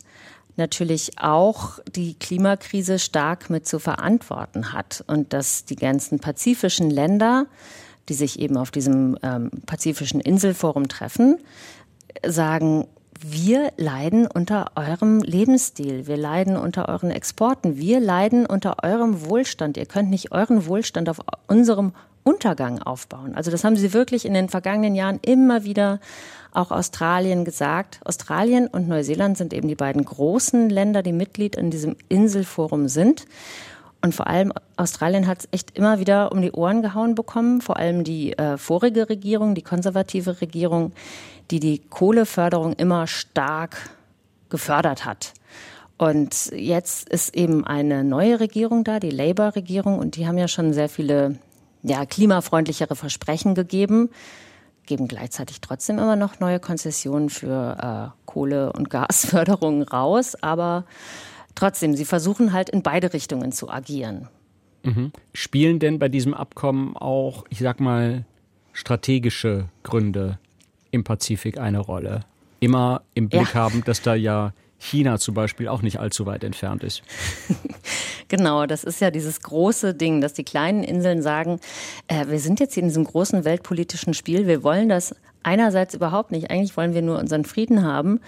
natürlich 0.56 1.18
auch 1.20 1.80
die 1.90 2.14
Klimakrise 2.14 3.00
stark 3.00 3.50
mit 3.50 3.66
zu 3.66 3.80
verantworten 3.80 4.72
hat 4.72 5.02
und 5.08 5.32
dass 5.32 5.64
die 5.64 5.74
ganzen 5.74 6.20
pazifischen 6.20 6.90
Länder, 6.90 7.46
die 8.08 8.14
sich 8.14 8.38
eben 8.38 8.56
auf 8.56 8.70
diesem 8.70 9.18
ähm, 9.24 9.50
pazifischen 9.66 10.20
Inselforum 10.20 10.86
treffen, 10.86 11.38
sagen, 12.24 12.86
wir 13.20 13.72
leiden 13.76 14.28
unter 14.28 14.70
eurem 14.76 15.18
Lebensstil, 15.18 16.06
wir 16.06 16.16
leiden 16.16 16.56
unter 16.56 16.88
euren 16.88 17.10
Exporten, 17.10 17.78
wir 17.78 17.98
leiden 17.98 18.46
unter 18.46 18.84
eurem 18.84 19.24
Wohlstand. 19.26 19.76
Ihr 19.76 19.86
könnt 19.86 20.08
nicht 20.08 20.30
euren 20.30 20.66
Wohlstand 20.66 21.08
auf 21.08 21.18
unserem 21.48 21.92
Untergang 22.22 22.80
aufbauen. 22.80 23.34
Also 23.34 23.50
das 23.50 23.64
haben 23.64 23.74
sie 23.74 23.92
wirklich 23.92 24.24
in 24.24 24.34
den 24.34 24.48
vergangenen 24.48 24.94
Jahren 24.94 25.18
immer 25.22 25.64
wieder 25.64 25.98
auch 26.52 26.70
Australien 26.70 27.44
gesagt. 27.44 28.00
Australien 28.04 28.66
und 28.66 28.88
Neuseeland 28.88 29.36
sind 29.38 29.52
eben 29.52 29.68
die 29.68 29.74
beiden 29.74 30.04
großen 30.04 30.70
Länder, 30.70 31.02
die 31.02 31.12
Mitglied 31.12 31.56
in 31.56 31.70
diesem 31.70 31.96
Inselforum 32.08 32.88
sind. 32.88 33.26
Und 34.00 34.14
vor 34.14 34.28
allem 34.28 34.52
Australien 34.76 35.26
hat 35.26 35.40
es 35.40 35.48
echt 35.50 35.76
immer 35.76 35.98
wieder 35.98 36.30
um 36.30 36.40
die 36.40 36.52
Ohren 36.52 36.82
gehauen 36.82 37.14
bekommen, 37.14 37.60
vor 37.60 37.76
allem 37.76 38.04
die 38.04 38.36
äh, 38.38 38.56
vorige 38.56 39.08
Regierung, 39.08 39.54
die 39.54 39.62
konservative 39.62 40.40
Regierung, 40.40 40.92
die 41.50 41.58
die 41.58 41.78
Kohleförderung 41.78 42.74
immer 42.74 43.06
stark 43.06 43.76
gefördert 44.50 45.04
hat. 45.04 45.34
Und 45.96 46.52
jetzt 46.54 47.08
ist 47.08 47.34
eben 47.34 47.66
eine 47.66 48.04
neue 48.04 48.38
Regierung 48.38 48.84
da, 48.84 49.00
die 49.00 49.10
Labour-Regierung, 49.10 49.98
und 49.98 50.14
die 50.14 50.28
haben 50.28 50.38
ja 50.38 50.46
schon 50.46 50.72
sehr 50.72 50.88
viele 50.88 51.36
ja, 51.82 52.06
klimafreundlichere 52.06 52.94
Versprechen 52.94 53.56
gegeben 53.56 54.10
geben 54.88 55.06
gleichzeitig 55.06 55.60
trotzdem 55.60 55.98
immer 55.98 56.16
noch 56.16 56.40
neue 56.40 56.58
Konzessionen 56.58 57.30
für 57.30 57.76
äh, 58.12 58.20
Kohle- 58.26 58.72
und 58.72 58.90
Gasförderungen 58.90 59.82
raus, 59.82 60.34
aber 60.40 60.84
trotzdem, 61.54 61.94
sie 61.94 62.04
versuchen 62.04 62.52
halt 62.52 62.70
in 62.70 62.82
beide 62.82 63.12
Richtungen 63.12 63.52
zu 63.52 63.70
agieren. 63.70 64.28
Mhm. 64.82 65.12
Spielen 65.32 65.78
denn 65.78 65.98
bei 66.00 66.08
diesem 66.08 66.34
Abkommen 66.34 66.96
auch, 66.96 67.44
ich 67.50 67.58
sag 67.58 67.78
mal, 67.78 68.24
strategische 68.72 69.68
Gründe 69.82 70.38
im 70.90 71.04
Pazifik 71.04 71.58
eine 71.58 71.78
Rolle? 71.78 72.20
Immer 72.60 73.02
im 73.14 73.28
Blick 73.28 73.54
ja. 73.54 73.54
haben, 73.54 73.84
dass 73.84 74.02
da 74.02 74.14
ja 74.14 74.52
China 74.78 75.18
zum 75.18 75.34
Beispiel 75.34 75.68
auch 75.68 75.82
nicht 75.82 75.98
allzu 75.98 76.26
weit 76.26 76.44
entfernt 76.44 76.84
ist. 76.84 77.02
genau, 78.28 78.66
das 78.66 78.84
ist 78.84 79.00
ja 79.00 79.10
dieses 79.10 79.40
große 79.42 79.94
Ding, 79.94 80.20
dass 80.20 80.32
die 80.32 80.44
kleinen 80.44 80.84
Inseln 80.84 81.22
sagen, 81.22 81.60
äh, 82.06 82.26
wir 82.28 82.38
sind 82.38 82.60
jetzt 82.60 82.74
hier 82.74 82.82
in 82.82 82.88
diesem 82.88 83.04
großen 83.04 83.44
weltpolitischen 83.44 84.14
Spiel, 84.14 84.46
wir 84.46 84.62
wollen 84.62 84.88
das 84.88 85.14
einerseits 85.42 85.94
überhaupt 85.94 86.30
nicht, 86.30 86.50
eigentlich 86.50 86.76
wollen 86.76 86.94
wir 86.94 87.02
nur 87.02 87.18
unseren 87.18 87.44
Frieden 87.44 87.82
haben 87.82 88.20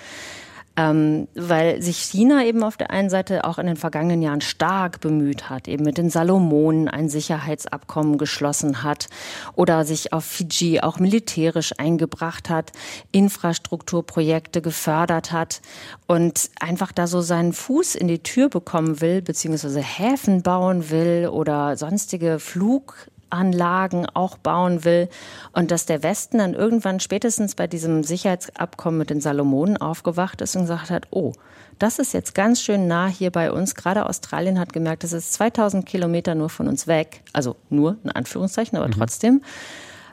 ähm, 0.76 1.28
weil 1.34 1.82
sich 1.82 1.98
China 1.98 2.44
eben 2.44 2.62
auf 2.62 2.76
der 2.76 2.90
einen 2.90 3.10
Seite 3.10 3.44
auch 3.44 3.58
in 3.58 3.66
den 3.66 3.76
vergangenen 3.76 4.22
Jahren 4.22 4.40
stark 4.40 5.00
bemüht 5.00 5.50
hat, 5.50 5.68
eben 5.68 5.84
mit 5.84 5.98
den 5.98 6.10
Salomonen 6.10 6.88
ein 6.88 7.08
Sicherheitsabkommen 7.08 8.18
geschlossen 8.18 8.82
hat 8.82 9.08
oder 9.54 9.84
sich 9.84 10.12
auf 10.12 10.24
Fiji 10.24 10.80
auch 10.80 10.98
militärisch 10.98 11.72
eingebracht 11.78 12.48
hat, 12.48 12.72
Infrastrukturprojekte 13.12 14.62
gefördert 14.62 15.32
hat 15.32 15.60
und 16.06 16.50
einfach 16.60 16.92
da 16.92 17.06
so 17.06 17.20
seinen 17.20 17.52
Fuß 17.52 17.96
in 17.96 18.08
die 18.08 18.22
Tür 18.22 18.48
bekommen 18.48 19.00
will, 19.00 19.22
beziehungsweise 19.22 19.80
Häfen 19.80 20.42
bauen 20.42 20.90
will 20.90 21.28
oder 21.32 21.76
sonstige 21.76 22.38
Flug 22.38 23.10
Anlagen 23.30 24.06
auch 24.12 24.36
bauen 24.36 24.84
will 24.84 25.08
und 25.52 25.70
dass 25.70 25.86
der 25.86 26.02
Westen 26.02 26.38
dann 26.38 26.54
irgendwann 26.54 27.00
spätestens 27.00 27.54
bei 27.54 27.66
diesem 27.66 28.02
Sicherheitsabkommen 28.02 28.98
mit 28.98 29.10
den 29.10 29.20
Salomonen 29.20 29.76
aufgewacht 29.76 30.40
ist 30.40 30.56
und 30.56 30.62
gesagt 30.62 30.90
hat, 30.90 31.06
oh, 31.10 31.32
das 31.78 31.98
ist 31.98 32.12
jetzt 32.12 32.34
ganz 32.34 32.60
schön 32.60 32.86
nah 32.86 33.06
hier 33.06 33.30
bei 33.30 33.50
uns. 33.50 33.74
Gerade 33.74 34.06
Australien 34.06 34.58
hat 34.58 34.72
gemerkt, 34.72 35.02
das 35.02 35.12
ist 35.12 35.32
2000 35.32 35.86
Kilometer 35.86 36.34
nur 36.34 36.50
von 36.50 36.68
uns 36.68 36.86
weg. 36.86 37.22
Also 37.32 37.56
nur, 37.70 37.96
in 38.04 38.10
Anführungszeichen, 38.10 38.76
aber 38.76 38.88
mhm. 38.88 38.92
trotzdem. 38.92 39.42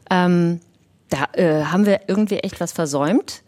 Ähm, 0.09 0.61
da 1.09 1.25
äh, 1.33 1.65
haben 1.65 1.85
wir 1.85 2.01
irgendwie 2.07 2.39
echt 2.39 2.59
was 2.59 2.71
versäumt. 2.71 3.43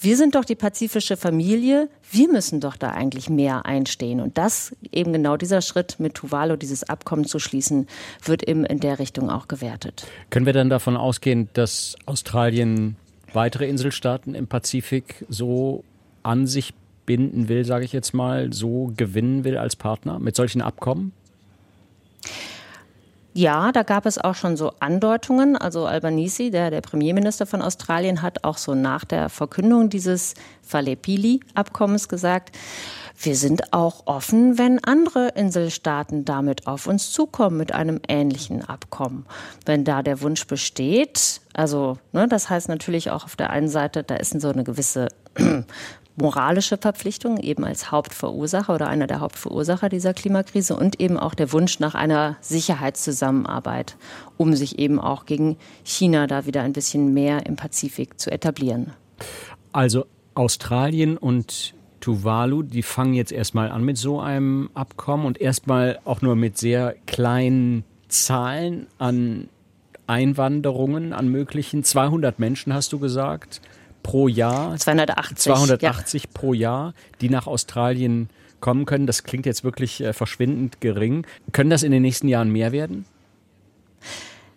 Wir 0.00 0.16
sind 0.16 0.36
doch 0.36 0.44
die 0.44 0.54
pazifische 0.54 1.16
Familie. 1.16 1.88
Wir 2.08 2.28
müssen 2.28 2.60
doch 2.60 2.76
da 2.76 2.90
eigentlich 2.90 3.28
mehr 3.28 3.66
einstehen. 3.66 4.20
Und 4.20 4.38
das, 4.38 4.76
eben 4.92 5.12
genau 5.12 5.36
dieser 5.36 5.60
Schritt 5.60 5.96
mit 5.98 6.14
Tuvalu, 6.14 6.54
dieses 6.54 6.84
Abkommen 6.84 7.24
zu 7.24 7.40
schließen, 7.40 7.88
wird 8.24 8.46
eben 8.46 8.64
in 8.64 8.78
der 8.78 9.00
Richtung 9.00 9.28
auch 9.28 9.48
gewertet. 9.48 10.06
Können 10.30 10.46
wir 10.46 10.52
dann 10.52 10.70
davon 10.70 10.96
ausgehen, 10.96 11.48
dass 11.54 11.96
Australien 12.06 12.94
weitere 13.32 13.68
Inselstaaten 13.68 14.36
im 14.36 14.46
Pazifik 14.46 15.24
so 15.28 15.82
an 16.22 16.46
sich 16.46 16.74
binden 17.04 17.48
will, 17.48 17.64
sage 17.64 17.84
ich 17.84 17.92
jetzt 17.92 18.14
mal, 18.14 18.52
so 18.52 18.92
gewinnen 18.96 19.42
will 19.42 19.56
als 19.56 19.74
Partner 19.74 20.20
mit 20.20 20.36
solchen 20.36 20.62
Abkommen? 20.62 21.12
Ja, 23.38 23.70
da 23.70 23.84
gab 23.84 24.04
es 24.04 24.18
auch 24.18 24.34
schon 24.34 24.56
so 24.56 24.72
Andeutungen. 24.80 25.56
Also 25.56 25.86
Albanese, 25.86 26.50
der, 26.50 26.72
der 26.72 26.80
Premierminister 26.80 27.46
von 27.46 27.62
Australien, 27.62 28.20
hat 28.20 28.42
auch 28.42 28.58
so 28.58 28.74
nach 28.74 29.04
der 29.04 29.28
Verkündung 29.28 29.90
dieses 29.90 30.34
Falepili-Abkommens 30.62 32.08
gesagt, 32.08 32.50
wir 33.16 33.36
sind 33.36 33.72
auch 33.72 34.08
offen, 34.08 34.58
wenn 34.58 34.82
andere 34.82 35.28
Inselstaaten 35.36 36.24
damit 36.24 36.66
auf 36.66 36.88
uns 36.88 37.12
zukommen 37.12 37.58
mit 37.58 37.70
einem 37.70 38.00
ähnlichen 38.08 38.68
Abkommen. 38.68 39.24
Wenn 39.64 39.84
da 39.84 40.02
der 40.02 40.20
Wunsch 40.20 40.44
besteht, 40.48 41.40
also 41.54 41.96
ne, 42.10 42.26
das 42.26 42.50
heißt 42.50 42.68
natürlich 42.68 43.12
auch 43.12 43.22
auf 43.22 43.36
der 43.36 43.50
einen 43.50 43.68
Seite, 43.68 44.02
da 44.02 44.16
ist 44.16 44.40
so 44.40 44.48
eine 44.48 44.64
gewisse 44.64 45.06
moralische 46.20 46.76
Verpflichtung, 46.76 47.38
eben 47.38 47.64
als 47.64 47.90
Hauptverursacher 47.90 48.74
oder 48.74 48.88
einer 48.88 49.06
der 49.06 49.20
Hauptverursacher 49.20 49.88
dieser 49.88 50.14
Klimakrise 50.14 50.76
und 50.76 51.00
eben 51.00 51.16
auch 51.16 51.34
der 51.34 51.52
Wunsch 51.52 51.80
nach 51.80 51.94
einer 51.94 52.36
Sicherheitszusammenarbeit, 52.40 53.96
um 54.36 54.54
sich 54.54 54.78
eben 54.78 54.98
auch 54.98 55.26
gegen 55.26 55.56
China 55.84 56.26
da 56.26 56.46
wieder 56.46 56.62
ein 56.62 56.72
bisschen 56.72 57.14
mehr 57.14 57.46
im 57.46 57.56
Pazifik 57.56 58.18
zu 58.20 58.30
etablieren. 58.30 58.92
Also 59.72 60.06
Australien 60.34 61.16
und 61.16 61.74
Tuvalu, 62.00 62.62
die 62.62 62.82
fangen 62.82 63.14
jetzt 63.14 63.32
erstmal 63.32 63.70
an 63.70 63.84
mit 63.84 63.98
so 63.98 64.20
einem 64.20 64.70
Abkommen 64.74 65.26
und 65.26 65.40
erstmal 65.40 65.98
auch 66.04 66.22
nur 66.22 66.36
mit 66.36 66.58
sehr 66.58 66.94
kleinen 67.06 67.84
Zahlen 68.08 68.86
an 68.98 69.48
Einwanderungen, 70.06 71.12
an 71.12 71.28
möglichen 71.28 71.84
200 71.84 72.38
Menschen, 72.38 72.72
hast 72.72 72.92
du 72.92 72.98
gesagt 72.98 73.60
pro 74.02 74.28
Jahr. 74.28 74.76
280. 74.76 75.38
280 75.38 76.22
ja. 76.24 76.30
pro 76.32 76.54
Jahr, 76.54 76.94
die 77.20 77.28
nach 77.28 77.46
Australien 77.46 78.28
kommen 78.60 78.86
können. 78.86 79.06
Das 79.06 79.24
klingt 79.24 79.46
jetzt 79.46 79.64
wirklich 79.64 80.00
äh, 80.00 80.12
verschwindend 80.12 80.80
gering. 80.80 81.26
Können 81.52 81.70
das 81.70 81.82
in 81.82 81.92
den 81.92 82.02
nächsten 82.02 82.28
Jahren 82.28 82.50
mehr 82.50 82.72
werden? 82.72 83.04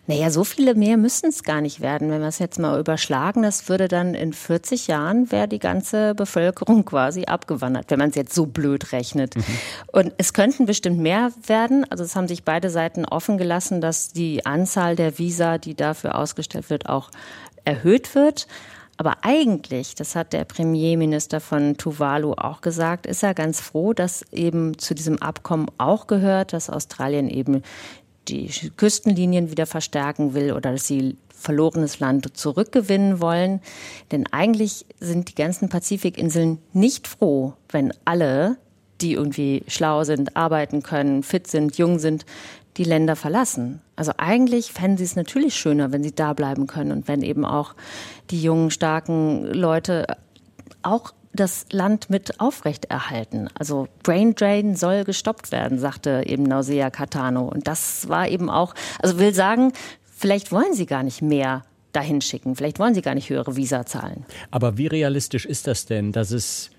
Naja, 0.08 0.30
so 0.30 0.42
viele 0.42 0.74
mehr 0.74 0.96
müssen 0.96 1.28
es 1.28 1.44
gar 1.44 1.60
nicht 1.60 1.80
werden. 1.80 2.10
Wenn 2.10 2.20
wir 2.20 2.26
es 2.26 2.40
jetzt 2.40 2.58
mal 2.58 2.78
überschlagen, 2.78 3.42
das 3.42 3.68
würde 3.68 3.86
dann 3.86 4.14
in 4.14 4.32
40 4.32 4.88
Jahren 4.88 5.30
wäre 5.30 5.46
die 5.46 5.60
ganze 5.60 6.16
Bevölkerung 6.16 6.84
quasi 6.84 7.26
abgewandert, 7.26 7.84
wenn 7.88 8.00
man 8.00 8.10
es 8.10 8.16
jetzt 8.16 8.34
so 8.34 8.46
blöd 8.46 8.90
rechnet. 8.90 9.36
Mhm. 9.36 9.44
Und 9.92 10.12
es 10.18 10.32
könnten 10.32 10.66
bestimmt 10.66 10.98
mehr 10.98 11.30
werden. 11.46 11.86
Also 11.88 12.02
es 12.02 12.16
haben 12.16 12.26
sich 12.26 12.42
beide 12.42 12.68
Seiten 12.68 13.04
offen 13.04 13.38
gelassen, 13.38 13.80
dass 13.80 14.12
die 14.12 14.44
Anzahl 14.44 14.96
der 14.96 15.18
Visa, 15.18 15.58
die 15.58 15.76
dafür 15.76 16.16
ausgestellt 16.16 16.68
wird, 16.68 16.88
auch 16.88 17.10
erhöht 17.64 18.16
wird. 18.16 18.48
Aber 18.96 19.18
eigentlich, 19.22 19.94
das 19.94 20.14
hat 20.14 20.32
der 20.32 20.44
Premierminister 20.44 21.40
von 21.40 21.76
Tuvalu 21.76 22.32
auch 22.32 22.60
gesagt, 22.60 23.06
ist 23.06 23.22
er 23.22 23.34
ganz 23.34 23.60
froh, 23.60 23.92
dass 23.92 24.22
eben 24.32 24.78
zu 24.78 24.94
diesem 24.94 25.20
Abkommen 25.20 25.66
auch 25.78 26.06
gehört, 26.06 26.52
dass 26.52 26.70
Australien 26.70 27.28
eben 27.28 27.62
die 28.28 28.48
Küstenlinien 28.76 29.50
wieder 29.50 29.66
verstärken 29.66 30.34
will 30.34 30.52
oder 30.52 30.72
dass 30.72 30.86
sie 30.86 31.16
verlorenes 31.28 31.98
Land 31.98 32.36
zurückgewinnen 32.36 33.20
wollen. 33.20 33.60
Denn 34.12 34.26
eigentlich 34.30 34.86
sind 35.00 35.28
die 35.28 35.34
ganzen 35.34 35.68
Pazifikinseln 35.68 36.58
nicht 36.72 37.08
froh, 37.08 37.54
wenn 37.70 37.92
alle, 38.04 38.56
die 39.00 39.14
irgendwie 39.14 39.64
schlau 39.66 40.04
sind, 40.04 40.36
arbeiten 40.36 40.82
können, 40.82 41.24
fit 41.24 41.48
sind, 41.48 41.76
jung 41.78 41.98
sind, 41.98 42.24
die 42.76 42.84
Länder 42.84 43.16
verlassen. 43.16 43.80
Also 43.96 44.12
eigentlich 44.16 44.72
fänden 44.72 44.98
sie 44.98 45.04
es 45.04 45.16
natürlich 45.16 45.54
schöner, 45.54 45.92
wenn 45.92 46.02
sie 46.02 46.14
da 46.14 46.32
bleiben 46.32 46.66
können 46.66 46.92
und 46.92 47.08
wenn 47.08 47.22
eben 47.22 47.44
auch 47.44 47.74
die 48.30 48.42
jungen, 48.42 48.70
starken 48.70 49.44
Leute 49.44 50.06
auch 50.82 51.12
das 51.34 51.66
Land 51.70 52.10
mit 52.10 52.40
aufrechterhalten. 52.40 53.48
Also 53.54 53.88
Brain 54.02 54.34
Drain 54.34 54.76
soll 54.76 55.04
gestoppt 55.04 55.50
werden, 55.50 55.78
sagte 55.78 56.24
eben 56.26 56.42
Nausea 56.42 56.90
Catano. 56.90 57.44
Und 57.44 57.66
das 57.68 58.08
war 58.08 58.28
eben 58.28 58.50
auch, 58.50 58.74
also 59.00 59.18
will 59.18 59.34
sagen, 59.34 59.72
vielleicht 60.14 60.52
wollen 60.52 60.74
sie 60.74 60.86
gar 60.86 61.02
nicht 61.02 61.22
mehr 61.22 61.64
dahin 61.92 62.20
schicken. 62.20 62.56
Vielleicht 62.56 62.78
wollen 62.78 62.94
sie 62.94 63.02
gar 63.02 63.14
nicht 63.14 63.30
höhere 63.30 63.56
Visa 63.56 63.86
zahlen. 63.86 64.24
Aber 64.50 64.78
wie 64.78 64.86
realistisch 64.86 65.46
ist 65.46 65.66
das 65.66 65.86
denn, 65.86 66.12
dass 66.12 66.30
es 66.30 66.70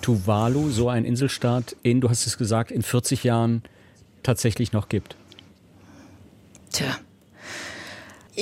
Tuvalu, 0.00 0.70
so 0.70 0.88
ein 0.88 1.04
Inselstaat, 1.04 1.76
in, 1.82 2.00
du 2.00 2.08
hast 2.08 2.26
es 2.26 2.38
gesagt, 2.38 2.70
in 2.70 2.82
40 2.82 3.24
Jahren 3.24 3.62
tatsächlich 4.22 4.72
noch 4.72 4.88
gibt? 4.88 5.16
Tja. 6.72 6.96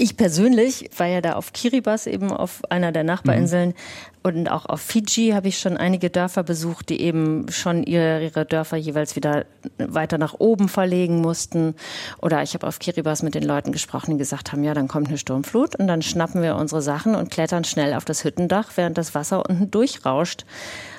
Ich 0.01 0.17
persönlich 0.17 0.91
war 0.97 1.07
ja 1.07 1.21
da 1.21 1.33
auf 1.33 1.53
Kiribati, 1.53 2.11
eben 2.11 2.31
auf 2.31 2.61
einer 2.71 2.93
der 2.93 3.03
Nachbarinseln. 3.03 3.71
Mhm. 3.71 3.75
Und 4.23 4.49
auch 4.49 4.67
auf 4.67 4.81
Fiji 4.81 5.31
habe 5.31 5.49
ich 5.49 5.59
schon 5.59 5.77
einige 5.77 6.11
Dörfer 6.11 6.43
besucht, 6.43 6.91
die 6.91 7.01
eben 7.01 7.51
schon 7.51 7.83
ihre, 7.83 8.23
ihre, 8.23 8.45
Dörfer 8.45 8.77
jeweils 8.77 9.17
wieder 9.17 9.47
weiter 9.79 10.19
nach 10.19 10.35
oben 10.39 10.69
verlegen 10.69 11.21
mussten. 11.21 11.75
Oder 12.21 12.43
ich 12.43 12.55
habe 12.55 12.67
auf 12.67 12.79
Kiribati 12.79 13.25
mit 13.25 13.35
den 13.35 13.43
Leuten 13.43 13.73
gesprochen, 13.73 14.13
die 14.13 14.19
gesagt 14.19 14.53
haben, 14.53 14.63
ja, 14.63 14.75
dann 14.75 14.87
kommt 14.87 15.09
eine 15.09 15.19
Sturmflut 15.19 15.75
und 15.77 15.89
dann 15.89 16.03
schnappen 16.03 16.43
wir 16.43 16.57
unsere 16.57 16.83
Sachen 16.83 17.17
und 17.17 17.31
klettern 17.31 17.65
schnell 17.65 17.95
auf 17.95 18.05
das 18.05 18.23
Hüttendach, 18.23 18.71
während 18.77 18.99
das 18.99 19.15
Wasser 19.15 19.49
unten 19.49 19.71
durchrauscht. 19.71 20.45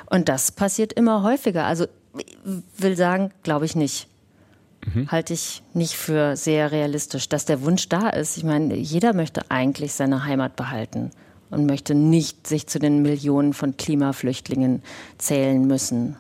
Und 0.08 0.28
das 0.28 0.52
passiert 0.52 0.92
immer 0.92 1.24
häufiger. 1.24 1.66
Also 1.66 1.86
ich 2.18 2.38
will 2.78 2.98
sagen, 2.98 3.32
glaube 3.44 3.66
ich 3.66 3.76
nicht 3.76 4.09
mhm. 4.86 5.10
halte 5.10 5.34
ich 5.34 5.62
nicht 5.74 5.94
für 5.94 6.36
sehr 6.36 6.72
realistisch, 6.72 7.30
dass 7.30 7.46
der 7.46 7.62
Wunsch 7.64 7.90
da 7.90 8.10
ist. 8.10 8.38
Ich 8.38 8.44
meine, 8.44 8.76
jeder 8.76 9.14
möchte 9.14 9.50
eigentlich 9.50 9.94
seine 9.94 10.26
Heimat 10.26 10.56
behalten 10.56 11.12
und 11.50 11.66
möchte 11.66 11.96
nicht 11.96 12.48
sich 12.48 12.68
zu 12.68 12.80
den 12.80 13.02
Millionen 13.02 13.54
von 13.54 13.78
Klimaflüchtlingen 13.78 14.82
zählen 15.18 15.66
müssen. 15.66 16.16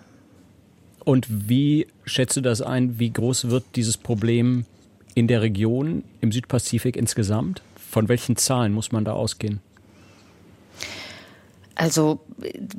Und 1.03 1.27
wie 1.29 1.87
schätzt 2.05 2.37
du 2.37 2.41
das 2.41 2.61
ein? 2.61 2.99
Wie 2.99 3.11
groß 3.11 3.49
wird 3.49 3.63
dieses 3.75 3.97
Problem 3.97 4.65
in 5.15 5.27
der 5.27 5.41
Region, 5.41 6.03
im 6.21 6.31
Südpazifik 6.31 6.95
insgesamt? 6.95 7.61
Von 7.89 8.09
welchen 8.09 8.35
Zahlen 8.35 8.73
muss 8.73 8.91
man 8.91 9.05
da 9.05 9.13
ausgehen? 9.13 9.59
Also, 11.79 12.19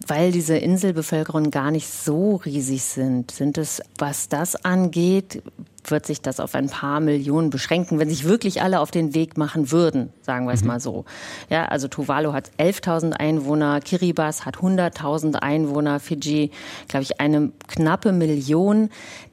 weil 0.07 0.31
diese 0.31 0.59
Inselbevölkerung 0.59 1.51
gar 1.51 1.71
nicht 1.71 1.89
so 1.89 2.37
riesig 2.37 2.83
sind, 2.83 3.31
sind 3.31 3.57
es, 3.57 3.81
was 3.97 4.29
das 4.29 4.63
angeht, 4.63 5.43
wird 5.87 6.05
sich 6.05 6.21
das 6.21 6.39
auf 6.39 6.55
ein 6.55 6.69
paar 6.69 7.01
Millionen 7.01 7.49
beschränken, 7.49 7.99
wenn 7.99 8.11
sich 8.11 8.25
wirklich 8.25 8.61
alle 8.61 8.79
auf 8.79 8.91
den 8.91 9.15
Weg 9.15 9.39
machen 9.39 9.71
würden, 9.71 10.13
sagen 10.21 10.45
wir 10.47 10.53
es 10.53 10.61
mhm. 10.61 10.67
mal 10.67 10.81
so. 10.81 11.07
Ja, 11.49 11.65
also 11.65 11.89
Tuvalu 11.89 12.35
hat 12.35 12.51
11.000 12.59 13.13
Einwohner, 13.15 13.81
Kiribati 13.81 14.43
hat 14.43 14.59
100.000 14.59 15.37
Einwohner, 15.37 15.99
Fiji, 15.99 16.51
glaube 16.89 17.05
ich, 17.05 17.23
eine 17.23 17.53
knappe 17.69 18.13
Million. 18.13 18.91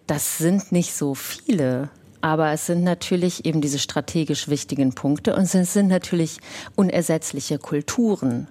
Das 0.07 0.37
sind 0.37 0.71
nicht 0.71 0.93
so 0.93 1.13
viele. 1.13 1.89
Aber 2.21 2.53
es 2.53 2.67
sind 2.67 2.85
natürlich 2.85 3.43
eben 3.43 3.59
diese 3.59 3.79
strategisch 3.79 4.47
wichtigen 4.47 4.95
Punkte 4.95 5.35
und 5.35 5.53
es 5.53 5.73
sind 5.73 5.89
natürlich 5.89 6.39
unersetzliche 6.77 7.59
Kulturen 7.59 8.47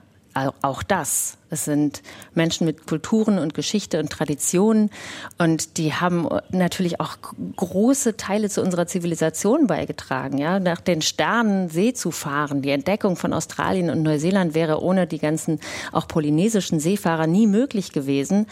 auch 0.62 0.82
das. 0.82 1.38
Es 1.48 1.64
sind 1.64 2.02
Menschen 2.34 2.66
mit 2.66 2.86
Kulturen 2.86 3.38
und 3.38 3.54
Geschichte 3.54 4.00
und 4.00 4.10
Traditionen 4.10 4.90
und 5.38 5.78
die 5.78 5.94
haben 5.94 6.28
natürlich 6.50 7.00
auch 7.00 7.16
große 7.56 8.16
Teile 8.16 8.50
zu 8.50 8.62
unserer 8.62 8.86
Zivilisation 8.86 9.66
beigetragen. 9.66 10.38
Ja, 10.38 10.58
nach 10.58 10.80
den 10.80 11.02
Sternen 11.02 11.68
See 11.68 11.94
zu 11.94 12.10
fahren, 12.10 12.62
die 12.62 12.70
Entdeckung 12.70 13.16
von 13.16 13.32
Australien 13.32 13.90
und 13.90 14.02
Neuseeland 14.02 14.54
wäre 14.54 14.82
ohne 14.82 15.06
die 15.06 15.18
ganzen 15.18 15.60
auch 15.92 16.08
polynesischen 16.08 16.80
Seefahrer 16.80 17.26
nie 17.26 17.46
möglich 17.46 17.92
gewesen. 17.92 18.46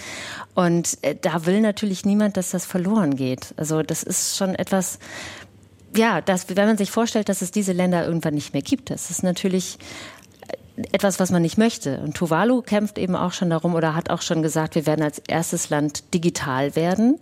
Und 0.54 0.98
äh, 1.02 1.16
da 1.20 1.46
will 1.46 1.60
natürlich 1.60 2.04
niemand, 2.04 2.36
dass 2.36 2.50
das 2.50 2.64
verloren 2.64 3.16
geht. 3.16 3.54
Also 3.56 3.82
das 3.82 4.04
ist 4.04 4.36
schon 4.36 4.54
etwas, 4.54 4.98
ja, 5.96 6.20
das, 6.20 6.46
wenn 6.48 6.66
man 6.66 6.76
sich 6.76 6.90
vorstellt, 6.90 7.28
dass 7.28 7.42
es 7.42 7.50
diese 7.50 7.72
Länder 7.72 8.04
irgendwann 8.04 8.34
nicht 8.34 8.52
mehr 8.52 8.62
gibt, 8.62 8.90
das 8.90 9.10
ist 9.10 9.22
natürlich 9.22 9.78
etwas, 10.92 11.20
was 11.20 11.30
man 11.30 11.42
nicht 11.42 11.58
möchte. 11.58 12.00
Und 12.00 12.16
Tuvalu 12.16 12.62
kämpft 12.62 12.98
eben 12.98 13.14
auch 13.16 13.32
schon 13.32 13.50
darum 13.50 13.74
oder 13.74 13.94
hat 13.94 14.10
auch 14.10 14.22
schon 14.22 14.42
gesagt, 14.42 14.74
wir 14.74 14.86
werden 14.86 15.02
als 15.04 15.18
erstes 15.18 15.70
Land 15.70 16.14
digital 16.14 16.74
werden. 16.76 17.18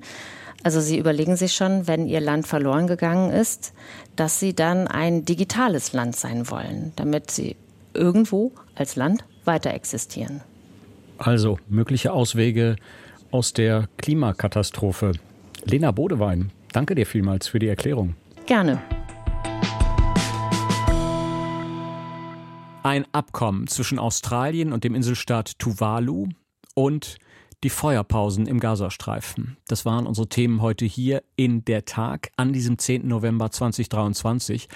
Also 0.62 0.80
Sie 0.80 0.98
überlegen 0.98 1.36
sich 1.36 1.54
schon, 1.54 1.86
wenn 1.86 2.06
Ihr 2.06 2.20
Land 2.20 2.46
verloren 2.46 2.86
gegangen 2.86 3.30
ist, 3.30 3.72
dass 4.16 4.38
Sie 4.38 4.54
dann 4.54 4.86
ein 4.86 5.24
digitales 5.24 5.92
Land 5.92 6.16
sein 6.16 6.50
wollen, 6.50 6.92
damit 6.96 7.30
Sie 7.30 7.56
irgendwo 7.94 8.52
als 8.74 8.96
Land 8.96 9.24
weiter 9.44 9.74
existieren. 9.74 10.40
Also 11.18 11.58
mögliche 11.68 12.12
Auswege 12.12 12.76
aus 13.30 13.52
der 13.52 13.88
Klimakatastrophe. 13.98 15.12
Lena 15.64 15.90
Bodewein, 15.90 16.50
danke 16.72 16.94
dir 16.94 17.06
vielmals 17.06 17.48
für 17.48 17.58
die 17.58 17.68
Erklärung. 17.68 18.14
Gerne. 18.46 18.80
Ein 22.84 23.06
Abkommen 23.12 23.68
zwischen 23.68 24.00
Australien 24.00 24.72
und 24.72 24.82
dem 24.82 24.96
Inselstaat 24.96 25.56
Tuvalu 25.60 26.30
und 26.74 27.18
die 27.62 27.70
Feuerpausen 27.70 28.46
im 28.46 28.58
Gazastreifen. 28.58 29.56
Das 29.68 29.84
waren 29.84 30.04
unsere 30.04 30.28
Themen 30.28 30.60
heute 30.60 30.84
hier 30.84 31.22
in 31.36 31.64
der 31.64 31.84
Tag 31.84 32.32
an 32.36 32.52
diesem 32.52 32.78
10. 32.78 33.06
November 33.06 33.52
2023. 33.52 34.68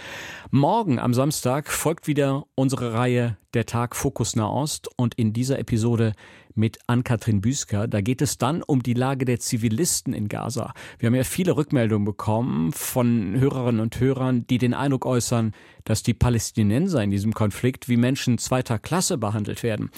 Morgen 0.53 1.01
am 1.01 1.15
Samstag 1.15 1.69
folgt 1.69 2.07
wieder 2.07 2.45
unsere 2.55 2.93
Reihe 2.93 3.39
Der 3.57 3.65
Tag 3.65 3.97
Fokus 3.97 4.37
Nahost 4.37 4.87
und 4.97 5.15
in 5.15 5.33
dieser 5.33 5.59
Episode 5.59 6.13
mit 6.55 6.79
Ann-Kathrin 6.89 7.41
Büsker. 7.41 7.89
Da 7.89 8.03
geht 8.03 8.21
es 8.21 8.37
dann 8.37 8.63
um 8.63 8.83
die 8.83 8.93
Lage 8.93 9.25
der 9.25 9.41
Zivilisten 9.41 10.13
in 10.13 10.29
Gaza. 10.29 10.75
Wir 10.99 11.07
haben 11.07 11.15
ja 11.15 11.25
viele 11.25 11.57
Rückmeldungen 11.57 12.05
bekommen 12.05 12.73
von 12.73 13.41
Hörerinnen 13.41 13.81
und 13.81 13.99
Hörern, 13.99 14.47
die 14.47 14.59
den 14.59 14.75
Eindruck 14.75 15.07
äußern, 15.07 15.53
dass 15.85 16.03
die 16.03 16.13
Palästinenser 16.13 17.03
in 17.03 17.09
diesem 17.09 17.33
Konflikt 17.33 17.89
wie 17.89 17.97
Menschen 17.97 18.37
zweiter 18.37 18.79
Klasse 18.79 19.17
behandelt 19.17 19.63
werden. 19.63 19.91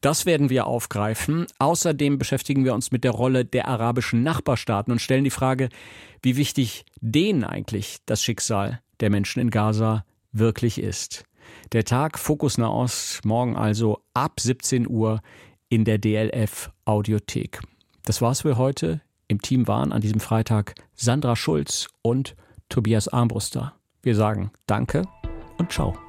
Das 0.00 0.26
werden 0.26 0.50
wir 0.50 0.66
aufgreifen. 0.66 1.46
Außerdem 1.60 2.18
beschäftigen 2.18 2.64
wir 2.64 2.74
uns 2.74 2.90
mit 2.90 3.04
der 3.04 3.12
Rolle 3.12 3.44
der 3.44 3.68
arabischen 3.68 4.24
Nachbarstaaten 4.24 4.90
und 4.90 4.98
stellen 4.98 5.22
die 5.22 5.30
Frage, 5.30 5.68
wie 6.20 6.36
wichtig 6.36 6.84
denen 7.00 7.44
eigentlich 7.44 7.98
das 8.06 8.24
Schicksal 8.24 8.80
der 8.98 9.10
Menschen 9.10 9.38
in 9.38 9.50
Gaza 9.50 10.04
wirklich 10.32 10.80
ist. 10.80 11.24
Der 11.72 11.84
Tag 11.84 12.18
Fokus 12.18 12.58
Nahost, 12.58 13.24
morgen 13.24 13.56
also 13.56 14.00
ab 14.14 14.40
17 14.40 14.88
Uhr 14.88 15.20
in 15.68 15.84
der 15.84 15.98
DLF 15.98 16.70
Audiothek. 16.84 17.60
Das 18.04 18.20
war's 18.20 18.42
für 18.42 18.56
heute. 18.56 19.00
Im 19.28 19.40
Team 19.40 19.66
waren 19.66 19.92
an 19.92 20.00
diesem 20.00 20.20
Freitag 20.20 20.74
Sandra 20.94 21.36
Schulz 21.36 21.88
und 22.02 22.36
Tobias 22.68 23.08
Armbruster. 23.08 23.74
Wir 24.02 24.14
sagen 24.14 24.50
Danke 24.66 25.02
und 25.58 25.72
Ciao. 25.72 26.03